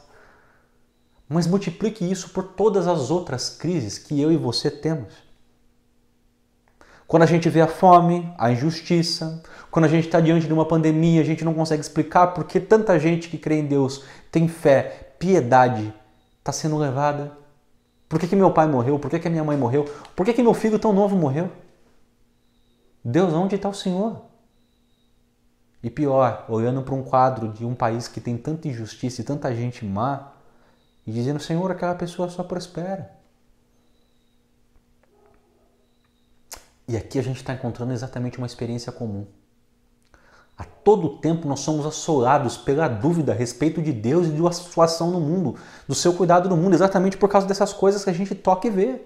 [1.33, 5.13] Mas multiplique isso por todas as outras crises que eu e você temos.
[7.07, 10.65] Quando a gente vê a fome, a injustiça, quando a gente está diante de uma
[10.65, 14.49] pandemia, a gente não consegue explicar por que tanta gente que crê em Deus tem
[14.49, 15.93] fé, piedade
[16.39, 17.31] está sendo levada?
[18.09, 18.99] Por que, que meu pai morreu?
[18.99, 19.85] Por que, que minha mãe morreu?
[20.13, 21.49] Por que, que meu filho tão novo morreu?
[23.05, 24.21] Deus, onde está o Senhor?
[25.81, 29.55] E pior, olhando para um quadro de um país que tem tanta injustiça e tanta
[29.55, 30.33] gente má,
[31.05, 33.11] e dizendo, Senhor, aquela pessoa só prospera.
[36.87, 39.25] E aqui a gente está encontrando exatamente uma experiência comum.
[40.57, 44.85] A todo tempo nós somos assolados pela dúvida a respeito de Deus e de sua
[44.85, 48.13] ação no mundo, do seu cuidado no mundo, exatamente por causa dessas coisas que a
[48.13, 49.01] gente toca e vê.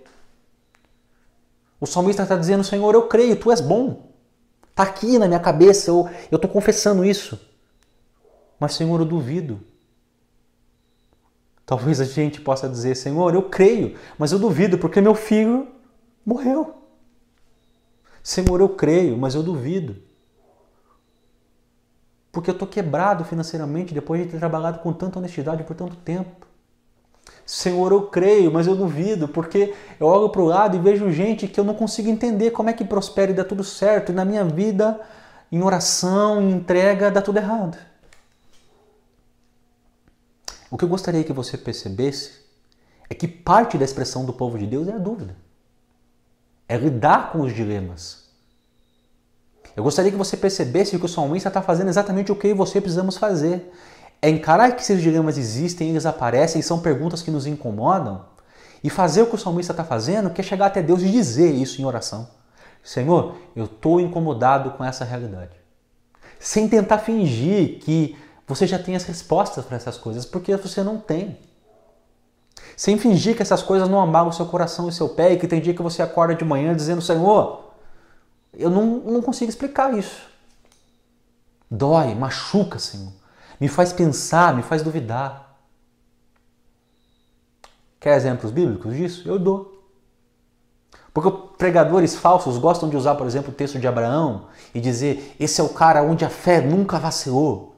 [1.79, 4.12] O salmista está dizendo: Senhor, eu creio, tu és bom.
[4.69, 7.39] Está aqui na minha cabeça, eu estou confessando isso.
[8.60, 9.62] Mas, Senhor, eu duvido.
[11.65, 15.67] Talvez a gente possa dizer: Senhor, eu creio, mas eu duvido porque meu filho
[16.25, 16.75] morreu.
[18.21, 19.95] Senhor, eu creio, mas eu duvido
[22.36, 26.45] porque eu estou quebrado financeiramente depois de ter trabalhado com tanta honestidade por tanto tempo.
[27.45, 31.47] Senhor, eu creio, mas eu duvido, porque eu olho para o lado e vejo gente
[31.47, 34.25] que eu não consigo entender como é que prospera e dá tudo certo, e na
[34.25, 34.99] minha vida,
[35.49, 37.78] em oração, em entrega, dá tudo errado.
[40.76, 42.32] O que eu gostaria que você percebesse
[43.10, 45.34] é que parte da expressão do povo de Deus é a dúvida,
[46.68, 48.26] é lidar com os dilemas,
[49.74, 53.16] eu gostaria que você percebesse que o salmista está fazendo exatamente o que você precisamos
[53.16, 53.72] fazer.
[54.22, 58.26] É encarar que esses dilemas existem, eles aparecem, são perguntas que nos incomodam,
[58.84, 61.52] e fazer o que o salmista está fazendo, que é chegar até Deus e dizer
[61.52, 62.28] isso em oração.
[62.84, 65.56] Senhor, eu estou incomodado com essa realidade.
[66.38, 70.97] Sem tentar fingir que você já tem as respostas para essas coisas, porque você não
[70.97, 71.39] tem.
[72.77, 75.47] Sem fingir que essas coisas não amalam o seu coração e seu pé e que
[75.47, 77.71] tem dia que você acorda de manhã dizendo: Senhor,
[78.53, 80.27] eu não, não consigo explicar isso.
[81.71, 83.12] Dói, machuca, Senhor.
[83.60, 85.55] Me faz pensar, me faz duvidar.
[87.99, 89.27] Quer exemplos bíblicos disso?
[89.27, 89.84] Eu dou.
[91.13, 95.62] Porque pregadores falsos gostam de usar, por exemplo, o texto de Abraão e dizer: esse
[95.62, 97.75] é o cara onde a fé nunca vacilou.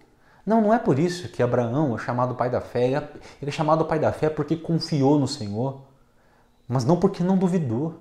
[0.47, 2.87] Não, não é por isso que Abraão é chamado pai da fé.
[2.87, 5.81] Ele é chamado pai da fé porque confiou no Senhor,
[6.65, 7.95] mas não porque não duvidou.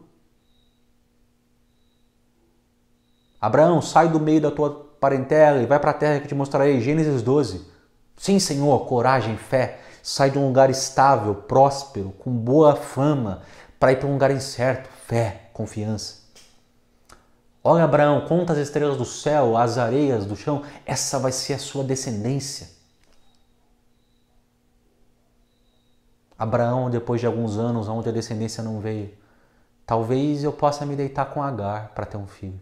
[3.40, 6.80] Abraão, sai do meio da tua parentela e vai para a terra que te mostrarei.
[6.80, 7.66] Gênesis 12.
[8.16, 9.80] Sim, Senhor, coragem, fé.
[10.00, 13.42] Sai de um lugar estável, próspero, com boa fama,
[13.80, 14.88] para ir para um lugar incerto.
[15.08, 16.25] Fé, confiança.
[17.68, 20.62] Olha, Abraão, conta as estrelas do céu, as areias do chão.
[20.86, 22.68] Essa vai ser a sua descendência.
[26.38, 29.12] Abraão, depois de alguns anos onde a descendência não veio,
[29.84, 32.60] talvez eu possa me deitar com Agar para ter um filho.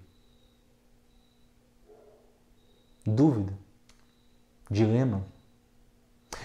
[3.04, 3.52] Dúvida,
[4.70, 5.22] dilema.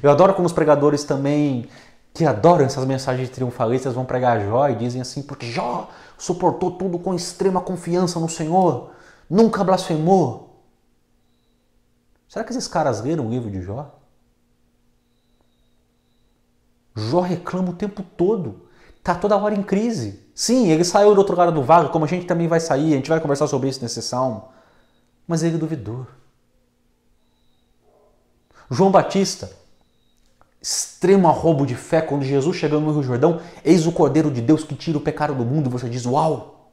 [0.04, 1.70] Eu adoro como os pregadores também
[2.14, 5.90] que adoram essas mensagens triunfalistas vão pregar Jó e dizem assim, porque Jó
[6.20, 8.92] suportou tudo com extrema confiança no Senhor,
[9.28, 10.64] nunca blasfemou.
[12.28, 13.96] Será que esses caras leram o livro de Jó?
[16.94, 20.20] Jó reclama o tempo todo, está toda hora em crise.
[20.36, 22.98] Sim, ele saiu do outro lado do vale, como a gente também vai sair, a
[22.98, 24.50] gente vai conversar sobre isso nesse salmo,
[25.26, 26.06] mas ele duvidou.
[28.70, 29.50] João Batista
[30.62, 34.64] extremo arrobo de fé quando Jesus chegou no Rio Jordão, eis o Cordeiro de Deus
[34.64, 36.72] que tira o pecado do mundo, você diz, uau!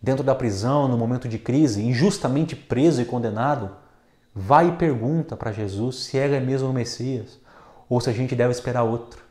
[0.00, 3.74] Dentro da prisão, no momento de crise, injustamente preso e condenado,
[4.34, 7.40] vai e pergunta para Jesus se ele é mesmo o Messias
[7.88, 9.22] ou se a gente deve esperar outro.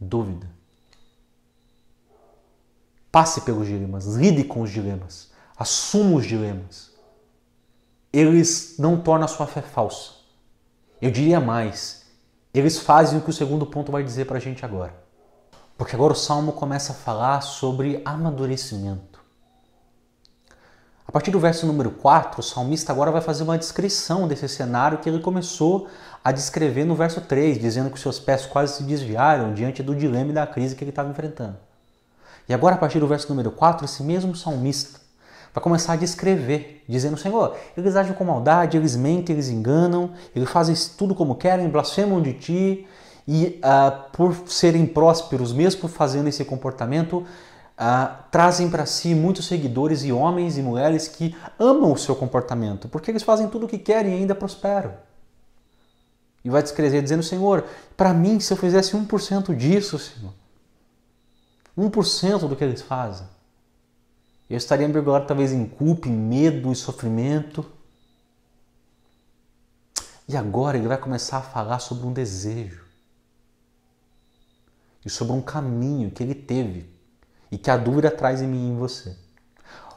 [0.00, 0.48] Dúvida.
[3.12, 6.93] Passe pelos dilemas, lide com os dilemas, assuma os dilemas
[8.14, 10.12] eles não tornam a sua fé falsa.
[11.02, 12.06] Eu diria mais,
[12.52, 14.94] eles fazem o que o segundo ponto vai dizer para a gente agora.
[15.76, 19.14] Porque agora o Salmo começa a falar sobre amadurecimento.
[21.06, 24.98] A partir do verso número 4, o salmista agora vai fazer uma descrição desse cenário
[24.98, 25.88] que ele começou
[26.24, 30.30] a descrever no verso 3, dizendo que seus pés quase se desviaram diante do dilema
[30.30, 31.56] e da crise que ele estava enfrentando.
[32.48, 35.03] E agora, a partir do verso número 4, esse mesmo salmista
[35.54, 40.50] vai começar a descrever, dizendo: Senhor, eles agem com maldade, eles mentem, eles enganam, eles
[40.50, 42.86] fazem tudo como querem, blasfemam de ti,
[43.26, 50.02] e uh, por serem prósperos, mesmo fazendo esse comportamento, uh, trazem para si muitos seguidores
[50.02, 53.78] e homens e mulheres que amam o seu comportamento, porque eles fazem tudo o que
[53.78, 54.92] querem e ainda prosperam.
[56.44, 57.64] E vai descrever dizendo: Senhor,
[57.96, 60.32] para mim, se eu fizesse 1% disso, Senhor,
[61.78, 63.26] 1% do que eles fazem,
[64.48, 67.64] eu estaria mergulhado talvez em culpa, em medo e sofrimento.
[70.28, 72.84] E agora ele vai começar a falar sobre um desejo
[75.04, 76.88] e sobre um caminho que ele teve
[77.50, 79.16] e que a dúvida traz em mim e em você.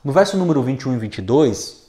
[0.03, 1.87] No verso número 21 e 22,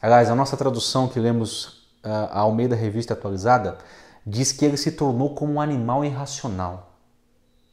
[0.00, 3.78] aliás, a nossa tradução que lemos uh, a Almeida Revista Atualizada
[4.24, 6.92] diz que ele se tornou como um animal irracional.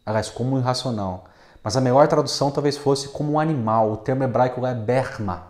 [0.05, 1.25] Aliás, como um irracional.
[1.67, 3.91] Mas a melhor tradução talvez fosse como um animal.
[3.91, 5.47] O termo hebraico é berma.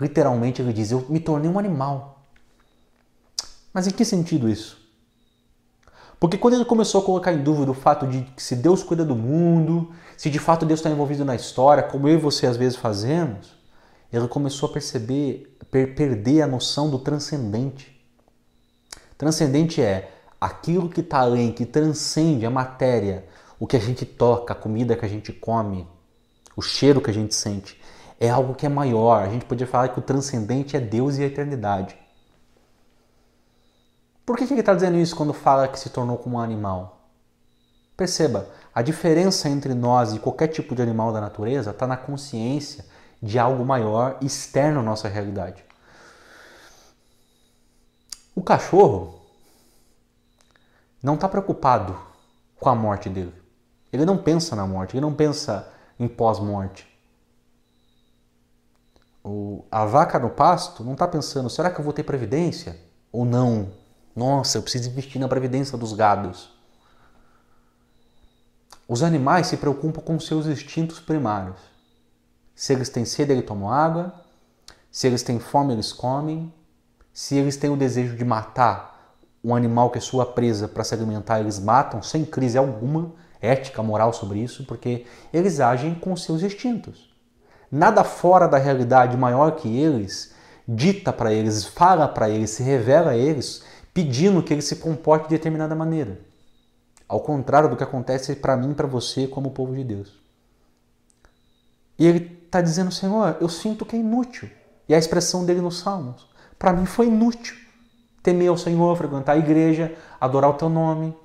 [0.00, 2.24] Literalmente ele diz: Eu me tornei um animal.
[3.72, 4.76] Mas em que sentido isso?
[6.18, 9.04] Porque quando ele começou a colocar em dúvida o fato de que se Deus cuida
[9.04, 12.56] do mundo, se de fato Deus está envolvido na história, como eu e você às
[12.56, 13.56] vezes fazemos,
[14.12, 18.04] ele começou a perceber, per perder a noção do transcendente.
[19.16, 20.10] Transcendente é
[20.40, 23.26] aquilo que está além, que transcende a matéria,
[23.60, 25.86] o que a gente toca, a comida que a gente come,
[26.56, 27.78] o cheiro que a gente sente,
[28.18, 29.22] é algo que é maior.
[29.22, 31.96] A gente podia falar que o transcendente é Deus e a eternidade.
[34.24, 37.00] Por que, que ele está dizendo isso quando fala que se tornou como um animal?
[37.96, 42.86] Perceba, a diferença entre nós e qualquer tipo de animal da natureza está na consciência
[43.22, 45.62] de algo maior externo à nossa realidade.
[48.34, 49.20] O cachorro
[51.02, 51.98] não está preocupado
[52.58, 53.39] com a morte dele.
[53.92, 56.86] Ele não pensa na morte, ele não pensa em pós-morte.
[59.70, 62.76] A vaca no pasto não está pensando, será que eu vou ter previdência?
[63.12, 63.72] Ou não?
[64.14, 66.52] Nossa, eu preciso investir na previdência dos gados.
[68.88, 71.58] Os animais se preocupam com seus instintos primários.
[72.54, 74.12] Se eles têm sede, eles tomam água.
[74.90, 76.52] Se eles têm fome, eles comem.
[77.12, 80.94] Se eles têm o desejo de matar um animal que é sua presa para se
[80.94, 86.42] alimentar, eles matam sem crise alguma, ética, moral sobre isso, porque eles agem com seus
[86.42, 87.10] instintos.
[87.70, 90.34] Nada fora da realidade maior que eles
[90.66, 95.28] dita para eles, fala para eles, se revela a eles, pedindo que eles se comportem
[95.28, 96.20] de determinada maneira.
[97.08, 100.20] Ao contrário do que acontece para mim para você como povo de Deus.
[101.98, 104.48] E ele está dizendo, Senhor, eu sinto que é inútil.
[104.88, 106.28] E a expressão dele nos Salmos,
[106.58, 107.56] para mim foi inútil.
[108.22, 111.16] Temer ao Senhor, frequentar a igreja, adorar o teu nome.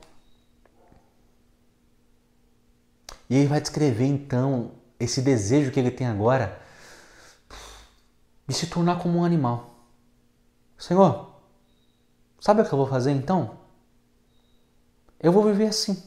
[3.29, 6.59] E ele vai descrever então esse desejo que ele tem agora
[8.47, 9.75] de se tornar como um animal.
[10.77, 11.31] Senhor,
[12.39, 13.57] sabe o que eu vou fazer então?
[15.19, 16.01] Eu vou viver assim.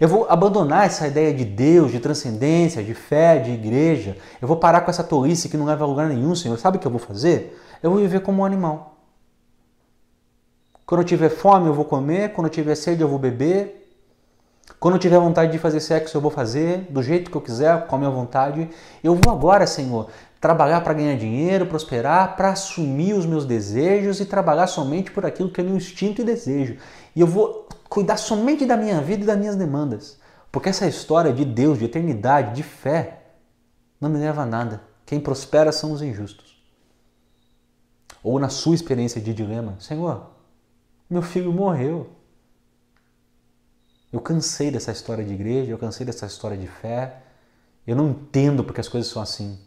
[0.00, 4.16] Eu vou abandonar essa ideia de Deus, de transcendência, de fé, de igreja.
[4.40, 6.58] Eu vou parar com essa tolice que não leva a lugar nenhum, Senhor.
[6.58, 7.58] Sabe o que eu vou fazer?
[7.82, 8.98] Eu vou viver como um animal.
[10.86, 12.32] Quando eu tiver fome, eu vou comer.
[12.32, 13.83] Quando eu tiver sede, eu vou beber.
[14.80, 17.86] Quando eu tiver vontade de fazer sexo, eu vou fazer do jeito que eu quiser,
[17.86, 18.68] com a minha vontade.
[19.02, 20.08] Eu vou agora, Senhor,
[20.40, 25.50] trabalhar para ganhar dinheiro, prosperar, para assumir os meus desejos e trabalhar somente por aquilo
[25.50, 26.76] que é meu instinto e desejo.
[27.14, 30.18] E eu vou cuidar somente da minha vida e das minhas demandas.
[30.50, 33.22] Porque essa história de Deus, de eternidade, de fé,
[34.00, 34.82] não me leva a nada.
[35.06, 36.62] Quem prospera são os injustos.
[38.22, 40.30] Ou na sua experiência de dilema, Senhor,
[41.08, 42.08] meu filho morreu.
[44.14, 47.16] Eu cansei dessa história de igreja, eu cansei dessa história de fé.
[47.84, 49.58] Eu não entendo porque as coisas são assim.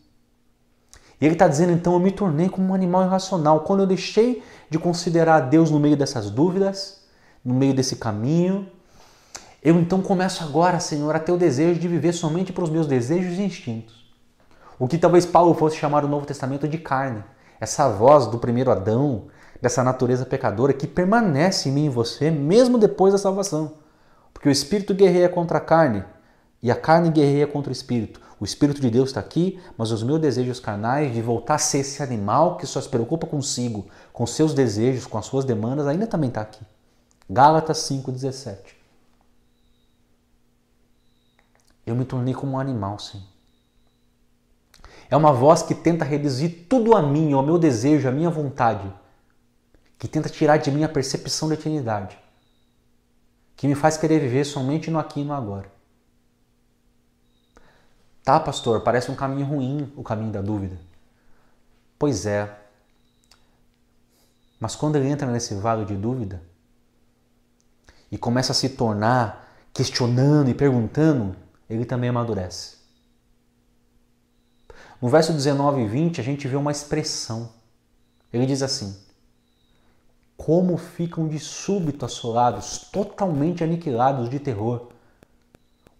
[1.19, 3.59] E ele está dizendo então: eu me tornei como um animal irracional.
[3.65, 7.01] Quando eu deixei de considerar Deus no meio dessas dúvidas,
[7.43, 8.71] no meio desse caminho,
[9.61, 12.87] eu então começo agora, Senhor, a ter o desejo de viver somente para os meus
[12.87, 14.09] desejos e instintos.
[14.79, 17.21] O que talvez Paulo fosse chamar o Novo Testamento de carne.
[17.59, 19.25] Essa voz do primeiro Adão,
[19.61, 23.85] dessa natureza pecadora que permanece em mim e em você, mesmo depois da salvação.
[24.37, 26.05] Porque o espírito guerreia contra a carne
[26.61, 28.21] e a carne guerreia contra o espírito.
[28.39, 31.79] O Espírito de Deus está aqui, mas os meus desejos carnais de voltar a ser
[31.79, 36.05] esse animal que só se preocupa consigo, com seus desejos, com as suas demandas, ainda
[36.05, 36.63] também está aqui.
[37.27, 38.59] Gálatas 5,17.
[41.83, 43.23] Eu me tornei como um animal, sim.
[45.09, 48.93] É uma voz que tenta reduzir tudo a mim, ao meu desejo, à minha vontade,
[49.97, 52.19] que tenta tirar de mim a percepção da eternidade,
[53.57, 55.69] que me faz querer viver somente no aqui e no agora.
[58.23, 60.77] Tá, pastor, parece um caminho ruim o caminho da dúvida.
[61.97, 62.55] Pois é.
[64.59, 66.41] Mas quando ele entra nesse vale de dúvida
[68.11, 71.35] e começa a se tornar questionando e perguntando,
[71.69, 72.77] ele também amadurece.
[75.01, 77.51] No verso 19 e 20, a gente vê uma expressão.
[78.31, 78.95] Ele diz assim:
[80.37, 84.89] Como ficam de súbito assolados, totalmente aniquilados de terror,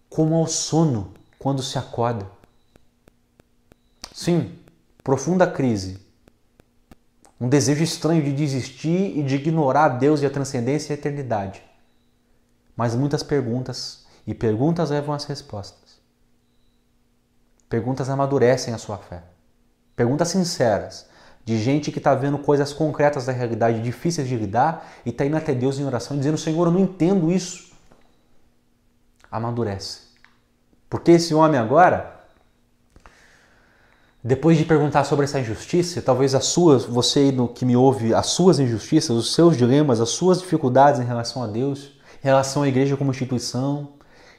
[0.08, 2.26] como ao sono quando se acorda.
[4.12, 4.58] Sim,
[5.02, 6.00] profunda crise.
[7.40, 11.62] Um desejo estranho de desistir e de ignorar Deus e a transcendência e a eternidade.
[12.76, 15.98] Mas muitas perguntas, e perguntas levam às respostas.
[17.68, 19.22] Perguntas amadurecem a sua fé.
[19.94, 21.07] Perguntas sinceras,
[21.48, 25.34] de gente que está vendo coisas concretas da realidade difíceis de lidar e está indo
[25.34, 27.72] até Deus em oração dizendo: Senhor, eu não entendo isso.
[29.30, 30.00] Amadurece.
[30.90, 32.20] Porque esse homem agora,
[34.22, 38.58] depois de perguntar sobre essa injustiça, talvez as suas, você que me ouve, as suas
[38.58, 42.94] injustiças, os seus dilemas, as suas dificuldades em relação a Deus, em relação à igreja
[42.94, 43.94] como instituição,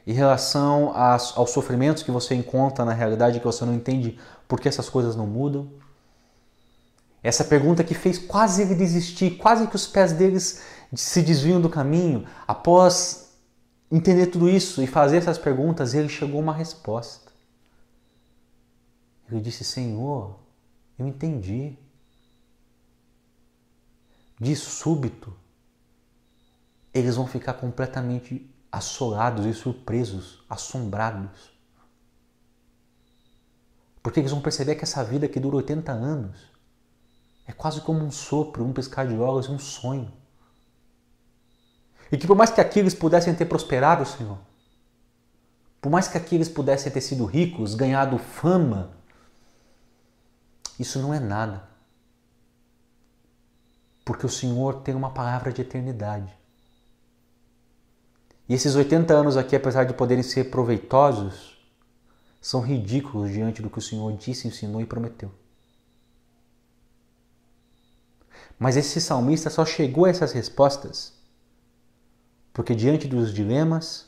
[0.06, 4.68] em relação aos sofrimentos que você encontra na realidade que você não entende por que
[4.68, 5.72] essas coisas não mudam.
[7.22, 10.62] Essa pergunta que fez quase ele desistir, quase que os pés deles
[10.96, 13.38] se desviam do caminho, após
[13.92, 17.32] entender tudo isso e fazer essas perguntas, ele chegou a uma resposta.
[19.30, 20.40] Ele disse: Senhor,
[20.98, 21.78] eu entendi.
[24.40, 25.36] De súbito,
[26.94, 31.52] eles vão ficar completamente assolados e surpresos, assombrados.
[34.02, 36.49] Porque eles vão perceber que essa vida que dura 80 anos
[37.50, 40.14] é quase como um sopro, um piscar de olhos, um sonho.
[42.12, 44.38] E que por mais que aqueles pudessem ter prosperado, Senhor,
[45.82, 48.92] por mais que aqueles pudessem ter sido ricos, ganhado fama,
[50.78, 51.68] isso não é nada.
[54.06, 56.32] Porque o Senhor tem uma palavra de eternidade.
[58.48, 61.58] E esses 80 anos aqui, apesar de poderem ser proveitosos,
[62.40, 65.32] são ridículos diante do que o Senhor disse, ensinou e prometeu.
[68.60, 71.18] Mas esse salmista só chegou a essas respostas
[72.60, 74.08] porque, diante dos dilemas,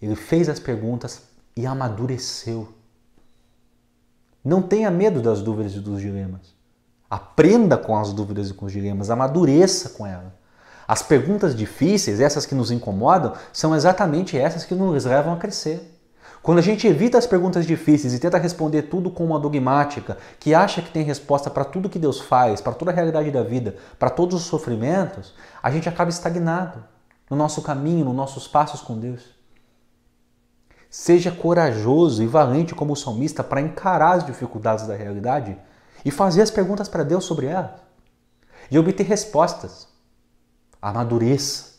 [0.00, 1.22] ele fez as perguntas
[1.56, 2.68] e amadureceu.
[4.44, 6.54] Não tenha medo das dúvidas e dos dilemas.
[7.08, 10.32] Aprenda com as dúvidas e com os dilemas, amadureça com elas.
[10.86, 15.95] As perguntas difíceis, essas que nos incomodam, são exatamente essas que nos levam a crescer.
[16.46, 20.54] Quando a gente evita as perguntas difíceis e tenta responder tudo com uma dogmática, que
[20.54, 23.74] acha que tem resposta para tudo que Deus faz, para toda a realidade da vida,
[23.98, 26.84] para todos os sofrimentos, a gente acaba estagnado
[27.28, 29.24] no nosso caminho, nos nossos passos com Deus.
[30.88, 35.58] Seja corajoso e valente como o salmista para encarar as dificuldades da realidade
[36.04, 37.80] e fazer as perguntas para Deus sobre elas
[38.70, 39.88] e obter respostas.
[40.80, 41.74] Amadureça.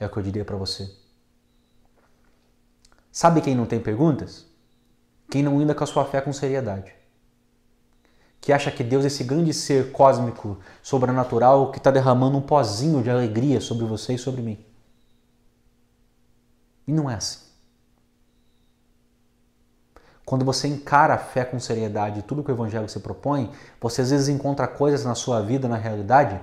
[0.00, 1.03] É o que eu diria para você.
[3.14, 4.44] Sabe quem não tem perguntas?
[5.30, 6.92] Quem não lida com a sua fé com seriedade.
[8.40, 13.04] Que acha que Deus é esse grande ser cósmico, sobrenatural, que está derramando um pozinho
[13.04, 14.66] de alegria sobre você e sobre mim.
[16.88, 17.38] E não é assim.
[20.24, 23.48] Quando você encara a fé com seriedade tudo que o Evangelho se propõe,
[23.80, 26.40] você às vezes encontra coisas na sua vida, na realidade,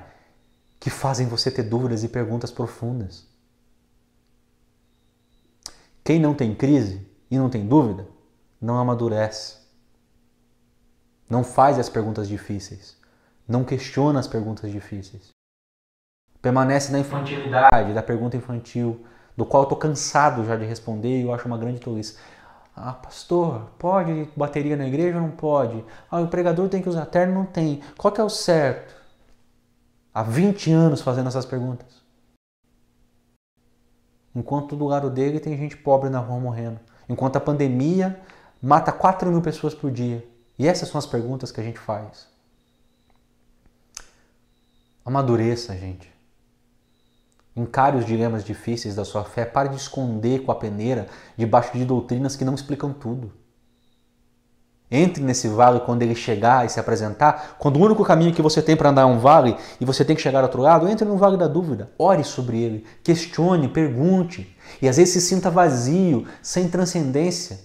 [0.79, 3.29] que fazem você ter dúvidas e perguntas profundas.
[6.03, 8.07] Quem não tem crise e não tem dúvida,
[8.59, 9.57] não amadurece.
[11.29, 12.97] Não faz as perguntas difíceis.
[13.47, 15.29] Não questiona as perguntas difíceis.
[16.41, 19.05] Permanece na infantilidade, da pergunta infantil,
[19.37, 22.17] do qual eu estou cansado já de responder e eu acho uma grande tolice.
[22.75, 25.83] Ah, pastor, pode bateria na igreja ou não pode?
[26.09, 27.33] Ah, o pregador tem que usar terno?
[27.33, 27.81] Não tem.
[27.97, 28.95] Qual que é o certo?
[30.13, 32.00] Há 20 anos fazendo essas perguntas.
[34.35, 36.79] Enquanto do lado dele tem gente pobre na rua morrendo.
[37.09, 38.19] Enquanto a pandemia
[38.61, 40.25] mata 4 mil pessoas por dia.
[40.57, 42.27] E essas são as perguntas que a gente faz.
[45.03, 46.11] Amadureça, gente.
[47.55, 49.43] Encare os dilemas difíceis da sua fé.
[49.43, 53.40] Pare de esconder com a peneira debaixo de doutrinas que não explicam tudo.
[54.93, 57.55] Entre nesse vale quando ele chegar e se apresentar.
[57.57, 60.17] Quando o único caminho que você tem para andar é um vale e você tem
[60.17, 61.89] que chegar ao outro lado, entre no vale da dúvida.
[61.97, 64.53] Ore sobre ele, questione, pergunte.
[64.81, 67.61] E às vezes se sinta vazio, sem transcendência.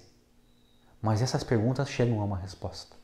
[1.03, 2.95] Mas essas perguntas chegam a uma resposta.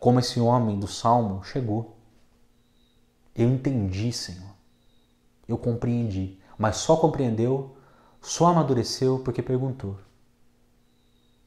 [0.00, 1.96] Como esse homem do salmo chegou.
[3.36, 4.50] Eu entendi, Senhor.
[5.46, 6.40] Eu compreendi.
[6.58, 7.76] Mas só compreendeu,
[8.20, 9.96] só amadureceu porque perguntou.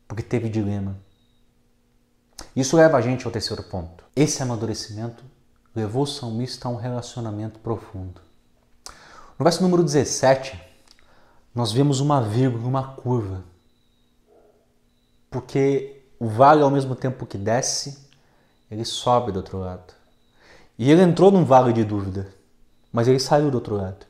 [0.08, 1.04] Porque teve dilema
[2.56, 4.04] isso leva a gente ao terceiro ponto.
[4.16, 5.24] Esse amadurecimento
[5.76, 8.22] levou o salmista a um relacionamento profundo.
[9.38, 10.58] No verso número 17,
[11.54, 13.44] nós vemos uma vírgula, uma curva.
[15.30, 18.06] Porque o vale, ao mesmo tempo que desce,
[18.72, 19.94] ele sobe do outro lado.
[20.78, 22.28] E ele entrou num vale de dúvida,
[22.92, 24.06] mas ele saiu do outro lado.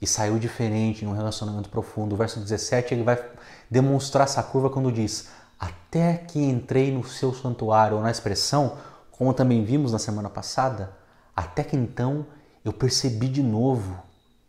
[0.00, 2.14] E saiu diferente, em um relacionamento profundo.
[2.14, 3.22] O verso 17 ele vai
[3.70, 5.28] demonstrar essa curva quando diz:
[5.58, 8.76] até que entrei no seu santuário, ou na expressão,
[9.10, 10.94] como também vimos na semana passada,
[11.34, 12.26] até que então
[12.64, 14.02] eu percebi de novo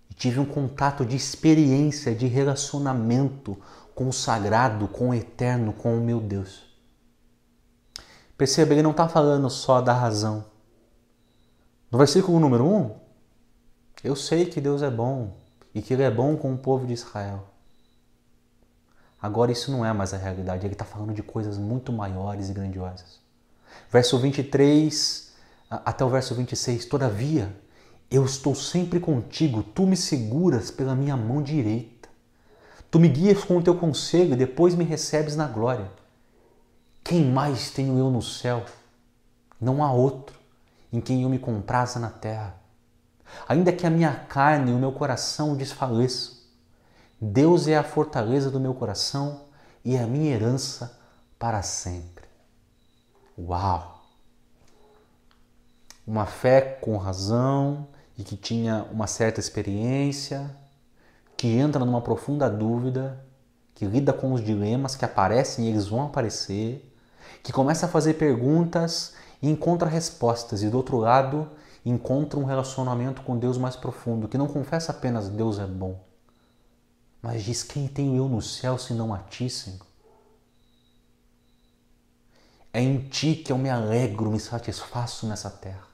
[0.09, 3.57] e tive um contato de experiência, de relacionamento
[3.95, 6.67] com o sagrado, com o eterno, com o meu Deus.
[8.37, 10.45] Perceba, ele não está falando só da razão.
[11.89, 12.95] No versículo número 1, um,
[14.03, 15.37] eu sei que Deus é bom
[15.73, 17.47] e que Ele é bom com o povo de Israel.
[19.21, 22.53] Agora isso não é mais a realidade, ele está falando de coisas muito maiores e
[22.53, 23.19] grandiosas.
[23.91, 25.27] Verso 23
[25.69, 27.53] até o verso 26, todavia,
[28.09, 32.07] eu estou sempre contigo, tu me seguras pela minha mão direita.
[32.89, 35.91] Tu me guias com o teu conselho e depois me recebes na glória.
[37.03, 38.63] Quem mais tenho eu no céu?
[39.59, 40.37] Não há outro
[40.91, 42.55] em quem eu me compraza na terra.
[43.45, 46.36] Ainda que a minha carne e o meu coração desfaleçam,
[47.19, 49.41] Deus é a fortaleza do meu coração
[49.83, 50.99] e a minha herança
[51.39, 52.25] para sempre.
[53.35, 54.03] Uau!
[56.05, 60.55] Uma fé com razão e que tinha uma certa experiência,
[61.35, 63.19] que entra numa profunda dúvida,
[63.73, 66.87] que lida com os dilemas que aparecem e eles vão aparecer,
[67.41, 71.49] que começa a fazer perguntas e encontra respostas, e do outro lado
[71.83, 76.06] encontra um relacionamento com Deus mais profundo, que não confessa apenas Deus é bom,
[77.27, 79.85] mas diz: Quem tenho eu no céu senão a ti, Senhor?
[82.71, 85.85] É em ti que eu me alegro, me satisfaço nessa terra.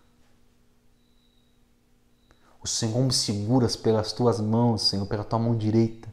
[2.61, 6.07] O Senhor me seguras pelas tuas mãos, Senhor, pela tua mão direita.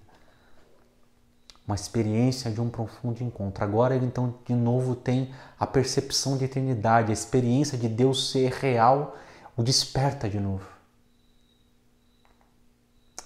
[1.66, 3.62] Uma experiência de um profundo encontro.
[3.62, 8.52] Agora ele então de novo tem a percepção de eternidade, a experiência de Deus ser
[8.52, 9.18] real,
[9.54, 10.66] o desperta de novo.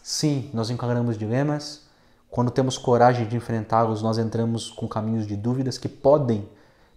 [0.03, 1.84] Sim, nós encaramos dilemas.
[2.35, 6.49] Quando temos coragem de enfrentá-los, nós entramos com caminhos de dúvidas que podem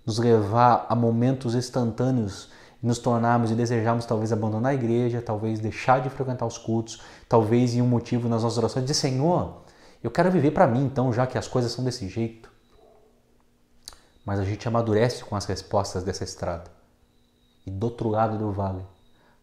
[0.04, 2.50] nos levar a momentos instantâneos
[2.82, 7.76] nos tornarmos e desejarmos talvez abandonar a igreja, talvez deixar de frequentar os cultos, talvez
[7.76, 9.62] em um motivo nas nossas orações dizer Senhor,
[10.04, 12.52] eu quero viver para mim então, já que as coisas são desse jeito.
[14.26, 16.72] Mas a gente amadurece com as respostas dessa estrada.
[17.64, 18.84] E do outro lado do vale,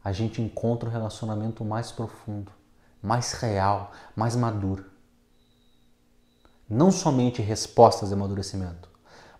[0.02, 2.50] a gente encontra um relacionamento mais profundo,
[3.00, 4.92] mais real, mais maduro.
[6.68, 8.88] Não somente respostas de amadurecimento,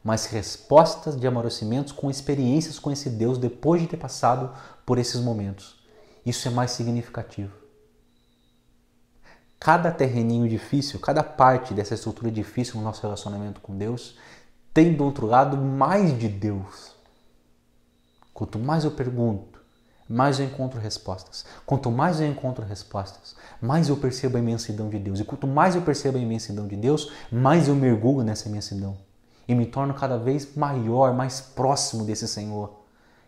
[0.03, 4.55] mas respostas de amarocimentos com experiências com esse Deus depois de ter passado
[4.85, 5.83] por esses momentos.
[6.27, 7.53] Isso é mais significativo.
[9.59, 14.19] Cada terreninho difícil, cada parte dessa estrutura difícil no nosso relacionamento com Deus,
[14.75, 16.95] tem do outro lado mais de Deus.
[18.35, 19.54] Quanto mais eu pergunto,
[20.09, 21.45] mais eu encontro respostas.
[21.65, 25.21] Quanto mais eu encontro respostas, mais eu percebo a imensidão de Deus.
[25.21, 28.97] E quanto mais eu percebo a imensidão de Deus, mais eu mergulho nessa imensidão
[29.47, 32.81] e me torno cada vez maior, mais próximo desse Senhor.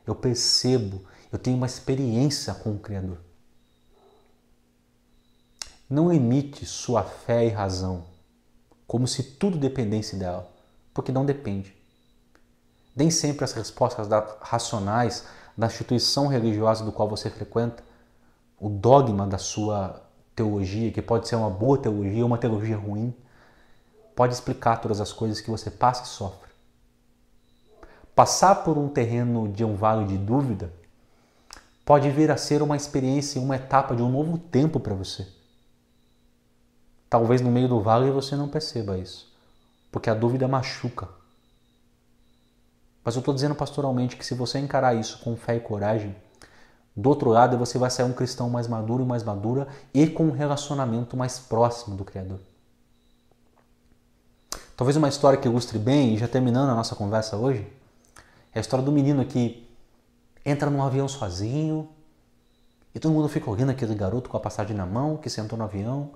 [0.07, 1.03] Eu percebo,
[1.33, 3.19] eu tenho uma experiência com o Criador.
[5.89, 8.05] Não limite sua fé e razão,
[8.87, 10.51] como se tudo dependesse dela,
[10.93, 11.77] porque não depende.
[12.95, 14.09] Nem sempre as respostas
[14.41, 15.25] racionais
[15.57, 17.83] da instituição religiosa do qual você frequenta,
[18.61, 20.03] o dogma da sua
[20.35, 23.15] teologia, que pode ser uma boa teologia ou uma teologia ruim,
[24.15, 26.51] pode explicar todas as coisas que você passa e sofre.
[28.15, 30.73] Passar por um terreno de um vale de dúvida
[31.85, 35.29] pode vir a ser uma experiência, uma etapa de um novo tempo para você.
[37.09, 39.33] Talvez no meio do vale você não perceba isso,
[39.93, 41.09] porque a dúvida machuca.
[43.07, 46.17] Mas eu estou dizendo pastoralmente que se você encarar isso com fé e coragem,
[46.97, 50.25] do outro lado você vai sair um cristão mais maduro e mais madura e com
[50.25, 52.41] um relacionamento mais próximo do Criador.
[54.77, 57.65] Talvez uma história que ilustre bem, e já terminando a nossa conversa hoje,
[58.53, 59.65] é a história do menino que
[60.45, 61.89] entra num avião sozinho
[62.93, 65.63] e todo mundo fica olhando aquele garoto com a passagem na mão, que sentou no
[65.63, 66.11] avião.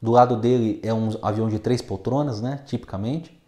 [0.00, 3.42] Do lado dele é um avião de três poltronas, né, tipicamente.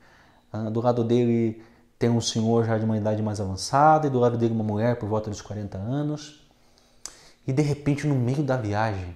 [0.51, 1.63] Ah, do lado dele
[1.99, 4.97] tem um senhor já de uma idade mais avançada e do lado dele uma mulher
[4.99, 6.47] por volta dos 40 anos.
[7.47, 9.15] E de repente, no meio da viagem,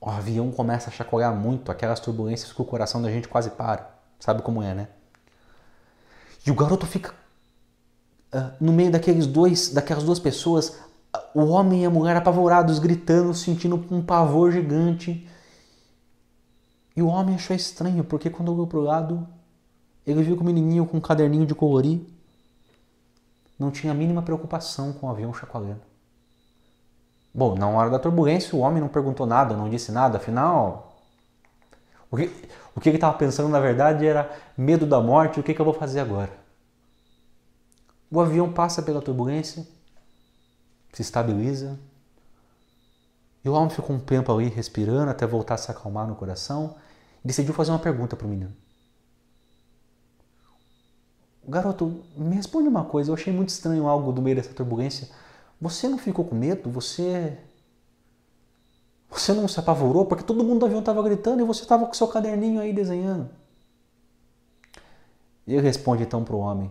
[0.00, 3.94] o avião começa a chacoalhar muito, aquelas turbulências que o coração da gente quase para.
[4.18, 4.88] Sabe como é, né?
[6.46, 7.14] E o garoto fica
[8.34, 10.78] uh, no meio daqueles dois, daquelas duas pessoas,
[11.34, 15.28] o homem e a mulher apavorados, gritando, sentindo um pavor gigante.
[16.96, 19.28] E o homem achou estranho, porque quando olhou pro lado,
[20.10, 22.00] ele viu que o menininho com um caderninho de colorir
[23.58, 25.82] não tinha a mínima preocupação com o avião chacoalhando.
[27.32, 30.96] Bom, na hora da turbulência, o homem não perguntou nada, não disse nada, afinal,
[32.10, 32.30] o que,
[32.74, 35.64] o que ele estava pensando na verdade era medo da morte, o que, que eu
[35.64, 36.32] vou fazer agora?
[38.10, 39.64] O avião passa pela turbulência,
[40.92, 41.78] se estabiliza,
[43.44, 46.76] e o homem ficou um tempo ali respirando até voltar a se acalmar no coração
[47.24, 48.52] e decidiu fazer uma pergunta para o menino.
[51.50, 55.08] Garoto, me responde uma coisa, eu achei muito estranho algo do meio dessa turbulência.
[55.60, 56.70] Você não ficou com medo?
[56.70, 57.36] Você
[59.10, 61.92] você não se apavorou porque todo mundo do avião estava gritando e você estava com
[61.92, 63.28] seu caderninho aí desenhando.
[65.46, 66.70] Ele responde então para o homem: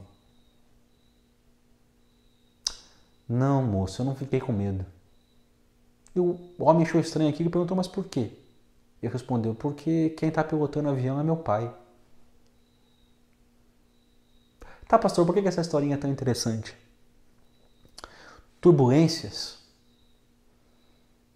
[3.27, 4.85] Não, moço, eu não fiquei com medo.
[6.15, 8.31] E o homem achou estranho aquilo e perguntou: Mas por quê?
[9.03, 11.69] Ele respondeu: Porque quem está pilotando o avião é meu pai.
[14.89, 16.75] Tá, pastor, por que essa historinha é tão interessante?
[18.59, 19.59] Turbulências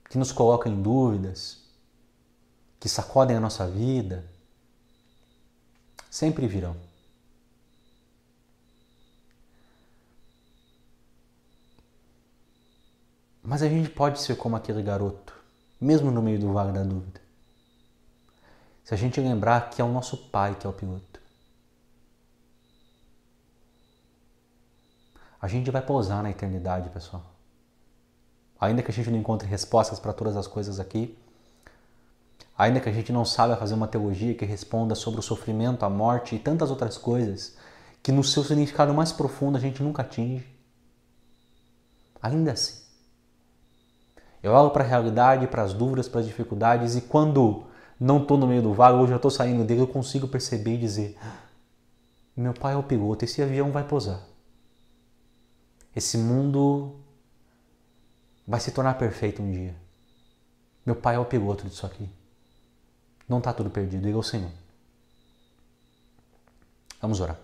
[0.09, 1.59] que nos colocam em dúvidas,
[2.79, 4.25] que sacodem a nossa vida,
[6.09, 6.75] sempre virão.
[13.43, 15.31] Mas a gente pode ser como aquele garoto,
[15.79, 17.21] mesmo no meio do vale da dúvida.
[18.83, 21.12] Se a gente lembrar que é o nosso pai que é o piloto.
[25.43, 27.21] A gente vai pousar na eternidade, pessoal.
[28.57, 31.19] Ainda que a gente não encontre respostas para todas as coisas aqui,
[32.57, 35.89] ainda que a gente não saiba fazer uma teologia que responda sobre o sofrimento, a
[35.89, 37.57] morte e tantas outras coisas
[38.01, 40.47] que no seu significado mais profundo a gente nunca atinge,
[42.21, 42.81] ainda assim,
[44.41, 47.65] Eu olho para a realidade, para as dúvidas, para as dificuldades e quando
[47.99, 50.77] não estou no meio do vale, ou já estou saindo dele, eu consigo perceber e
[50.77, 51.17] dizer:
[52.33, 54.31] meu pai é o piloto, esse avião vai pousar.
[55.95, 56.95] Esse mundo
[58.47, 59.75] vai se tornar perfeito um dia.
[60.85, 62.09] Meu pai é o piloto disso aqui.
[63.27, 64.51] Não está tudo perdido, ele é o Senhor.
[67.01, 67.39] Vamos orar.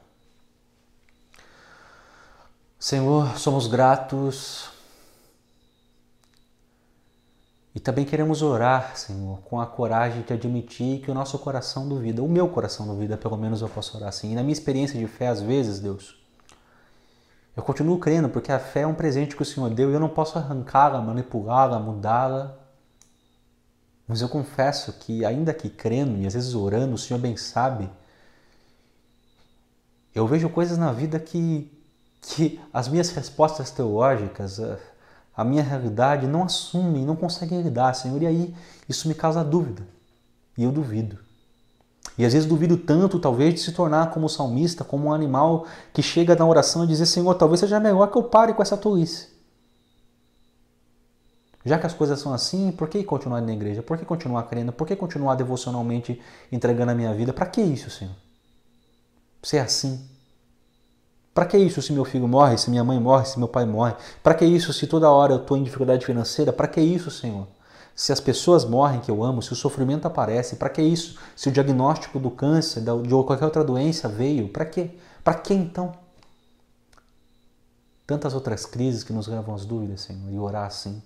[2.78, 4.70] Senhor, somos gratos
[7.76, 12.24] e também queremos orar, Senhor, com a coragem de admitir que o nosso coração duvida,
[12.24, 14.32] o meu coração duvida, pelo menos eu posso orar assim.
[14.32, 16.19] E na minha experiência de fé, às vezes, Deus,
[17.60, 20.00] eu continuo crendo porque a fé é um presente que o Senhor deu e eu
[20.00, 22.58] não posso arrancá-la, manipulá-la, mudá-la.
[24.08, 27.90] Mas eu confesso que, ainda que crendo e às vezes orando, o Senhor bem sabe,
[30.16, 31.70] eu vejo coisas na vida que,
[32.22, 34.62] que as minhas respostas teológicas,
[35.36, 38.22] a minha realidade não assumem, não conseguem lidar, Senhor.
[38.22, 38.56] E aí
[38.88, 39.86] isso me causa dúvida.
[40.58, 41.20] E eu duvido.
[42.20, 46.04] E às vezes duvido tanto, talvez, de se tornar como salmista, como um animal que
[46.04, 49.30] chega na oração e dizer: Senhor, talvez seja melhor que eu pare com essa tolice.
[51.64, 53.82] Já que as coisas são assim, por que continuar na igreja?
[53.82, 54.74] Por que continuar crendo?
[54.74, 57.32] Por que continuar devocionalmente entregando a minha vida?
[57.32, 58.14] Para que isso, Senhor?
[59.42, 60.06] Ser assim.
[61.34, 63.96] Para que isso se meu filho morre, se minha mãe morre, se meu pai morre?
[64.22, 66.52] Para que isso se toda hora eu estou em dificuldade financeira?
[66.52, 67.48] Para que isso, Senhor?
[68.00, 71.20] Se as pessoas morrem que eu amo, se o sofrimento aparece, para que isso?
[71.36, 74.92] Se o diagnóstico do câncer, de qualquer outra doença veio, para quê?
[75.22, 75.92] Para que então?
[78.08, 81.04] Tantas outras crises que nos levam às dúvidas, Senhor, e orar assim.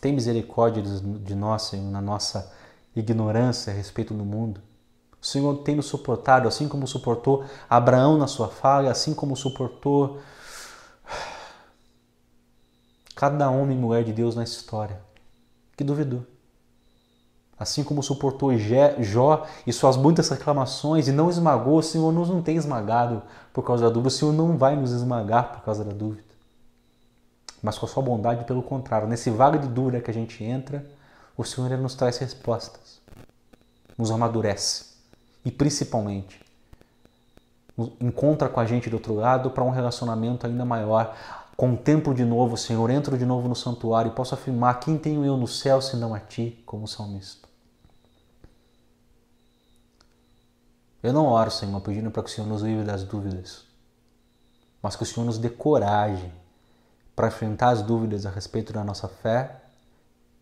[0.00, 2.48] Tem misericórdia de nós, Senhor, na nossa
[2.94, 4.60] ignorância a respeito do mundo.
[5.20, 10.20] O Senhor tem nos suportado, assim como suportou Abraão na sua falha, assim como suportou
[13.16, 15.00] cada homem e mulher de Deus na história
[15.76, 16.24] que duvidou.
[17.58, 22.42] Assim como suportou Jó e suas muitas reclamações e não esmagou, o Senhor nos não
[22.42, 25.92] tem esmagado por causa da dúvida, o Senhor não vai nos esmagar por causa da
[25.92, 26.26] dúvida.
[27.62, 30.84] Mas com a sua bondade, pelo contrário, nesse vale de dúvida que a gente entra,
[31.34, 33.00] o Senhor nos traz respostas,
[33.96, 34.84] nos amadurece
[35.42, 36.44] e principalmente
[38.00, 41.16] encontra com a gente do outro lado para um relacionamento ainda maior.
[41.56, 45.36] Contemplo de novo, Senhor, entro de novo no santuário e posso afirmar: quem tenho eu
[45.36, 47.48] no céu senão a Ti, como salmista?
[51.02, 53.64] Eu não oro, Senhor, pedindo para que o Senhor nos livre das dúvidas,
[54.82, 56.32] mas que o Senhor nos dê coragem
[57.14, 59.62] para enfrentar as dúvidas a respeito da nossa fé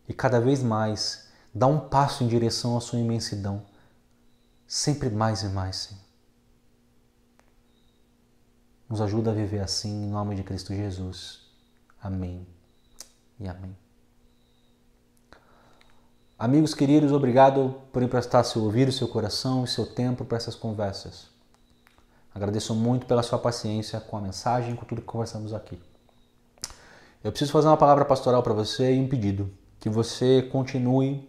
[0.09, 3.63] e cada vez mais dar um passo em direção à Sua imensidão
[4.67, 6.04] sempre mais e mais, Senhor.
[8.89, 11.41] Nos ajuda a viver assim, em nome de Cristo Jesus.
[12.03, 12.47] Amém
[13.41, 13.75] e amém.
[16.39, 21.29] Amigos queridos, obrigado por emprestar seu ouvido, seu coração e seu tempo para essas conversas.
[22.35, 25.81] Agradeço muito pela sua paciência com a mensagem, com tudo que conversamos aqui.
[27.23, 31.27] Eu preciso fazer uma palavra pastoral para você e um pedido: que você continue,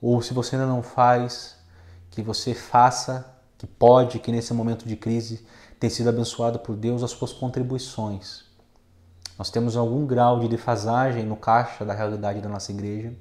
[0.00, 1.56] ou se você ainda não faz,
[2.10, 3.24] que você faça,
[3.58, 5.46] que pode, que nesse momento de crise
[5.82, 8.44] tem sido abençoado por Deus as suas contribuições.
[9.36, 13.12] Nós temos algum grau de defasagem no caixa da realidade da nossa igreja,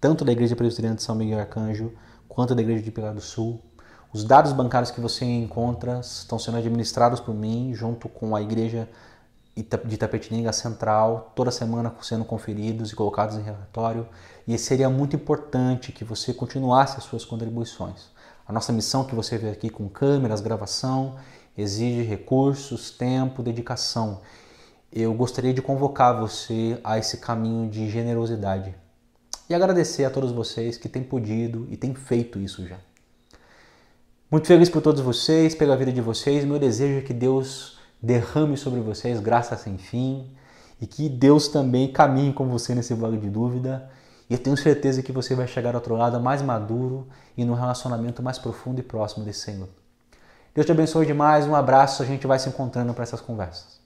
[0.00, 1.92] tanto da Igreja Presbiteriana de São Miguel Arcanjo
[2.28, 3.62] quanto da Igreja de Pilar do Sul.
[4.12, 8.88] Os dados bancários que você encontra estão sendo administrados por mim, junto com a Igreja
[9.54, 14.08] de Itapetininga Central, toda semana sendo conferidos e colocados em relatório.
[14.44, 18.08] E seria muito importante que você continuasse as suas contribuições.
[18.44, 21.14] A nossa missão que você vê aqui com câmeras, gravação,
[21.58, 24.20] exige recursos, tempo, dedicação.
[24.92, 28.74] Eu gostaria de convocar você a esse caminho de generosidade
[29.50, 32.78] e agradecer a todos vocês que têm podido e têm feito isso já.
[34.30, 36.44] Muito feliz por todos vocês, pela vida de vocês.
[36.44, 40.30] Meu desejo é que Deus derrame sobre vocês graça sem fim
[40.80, 43.90] e que Deus também caminhe com você nesse vale de dúvida
[44.30, 47.54] e eu tenho certeza que você vai chegar ao outro lado mais maduro e num
[47.54, 49.68] relacionamento mais profundo e próximo desse Senhor.
[50.54, 53.77] Deus te abençoe demais, um abraço, a gente vai se encontrando para essas conversas.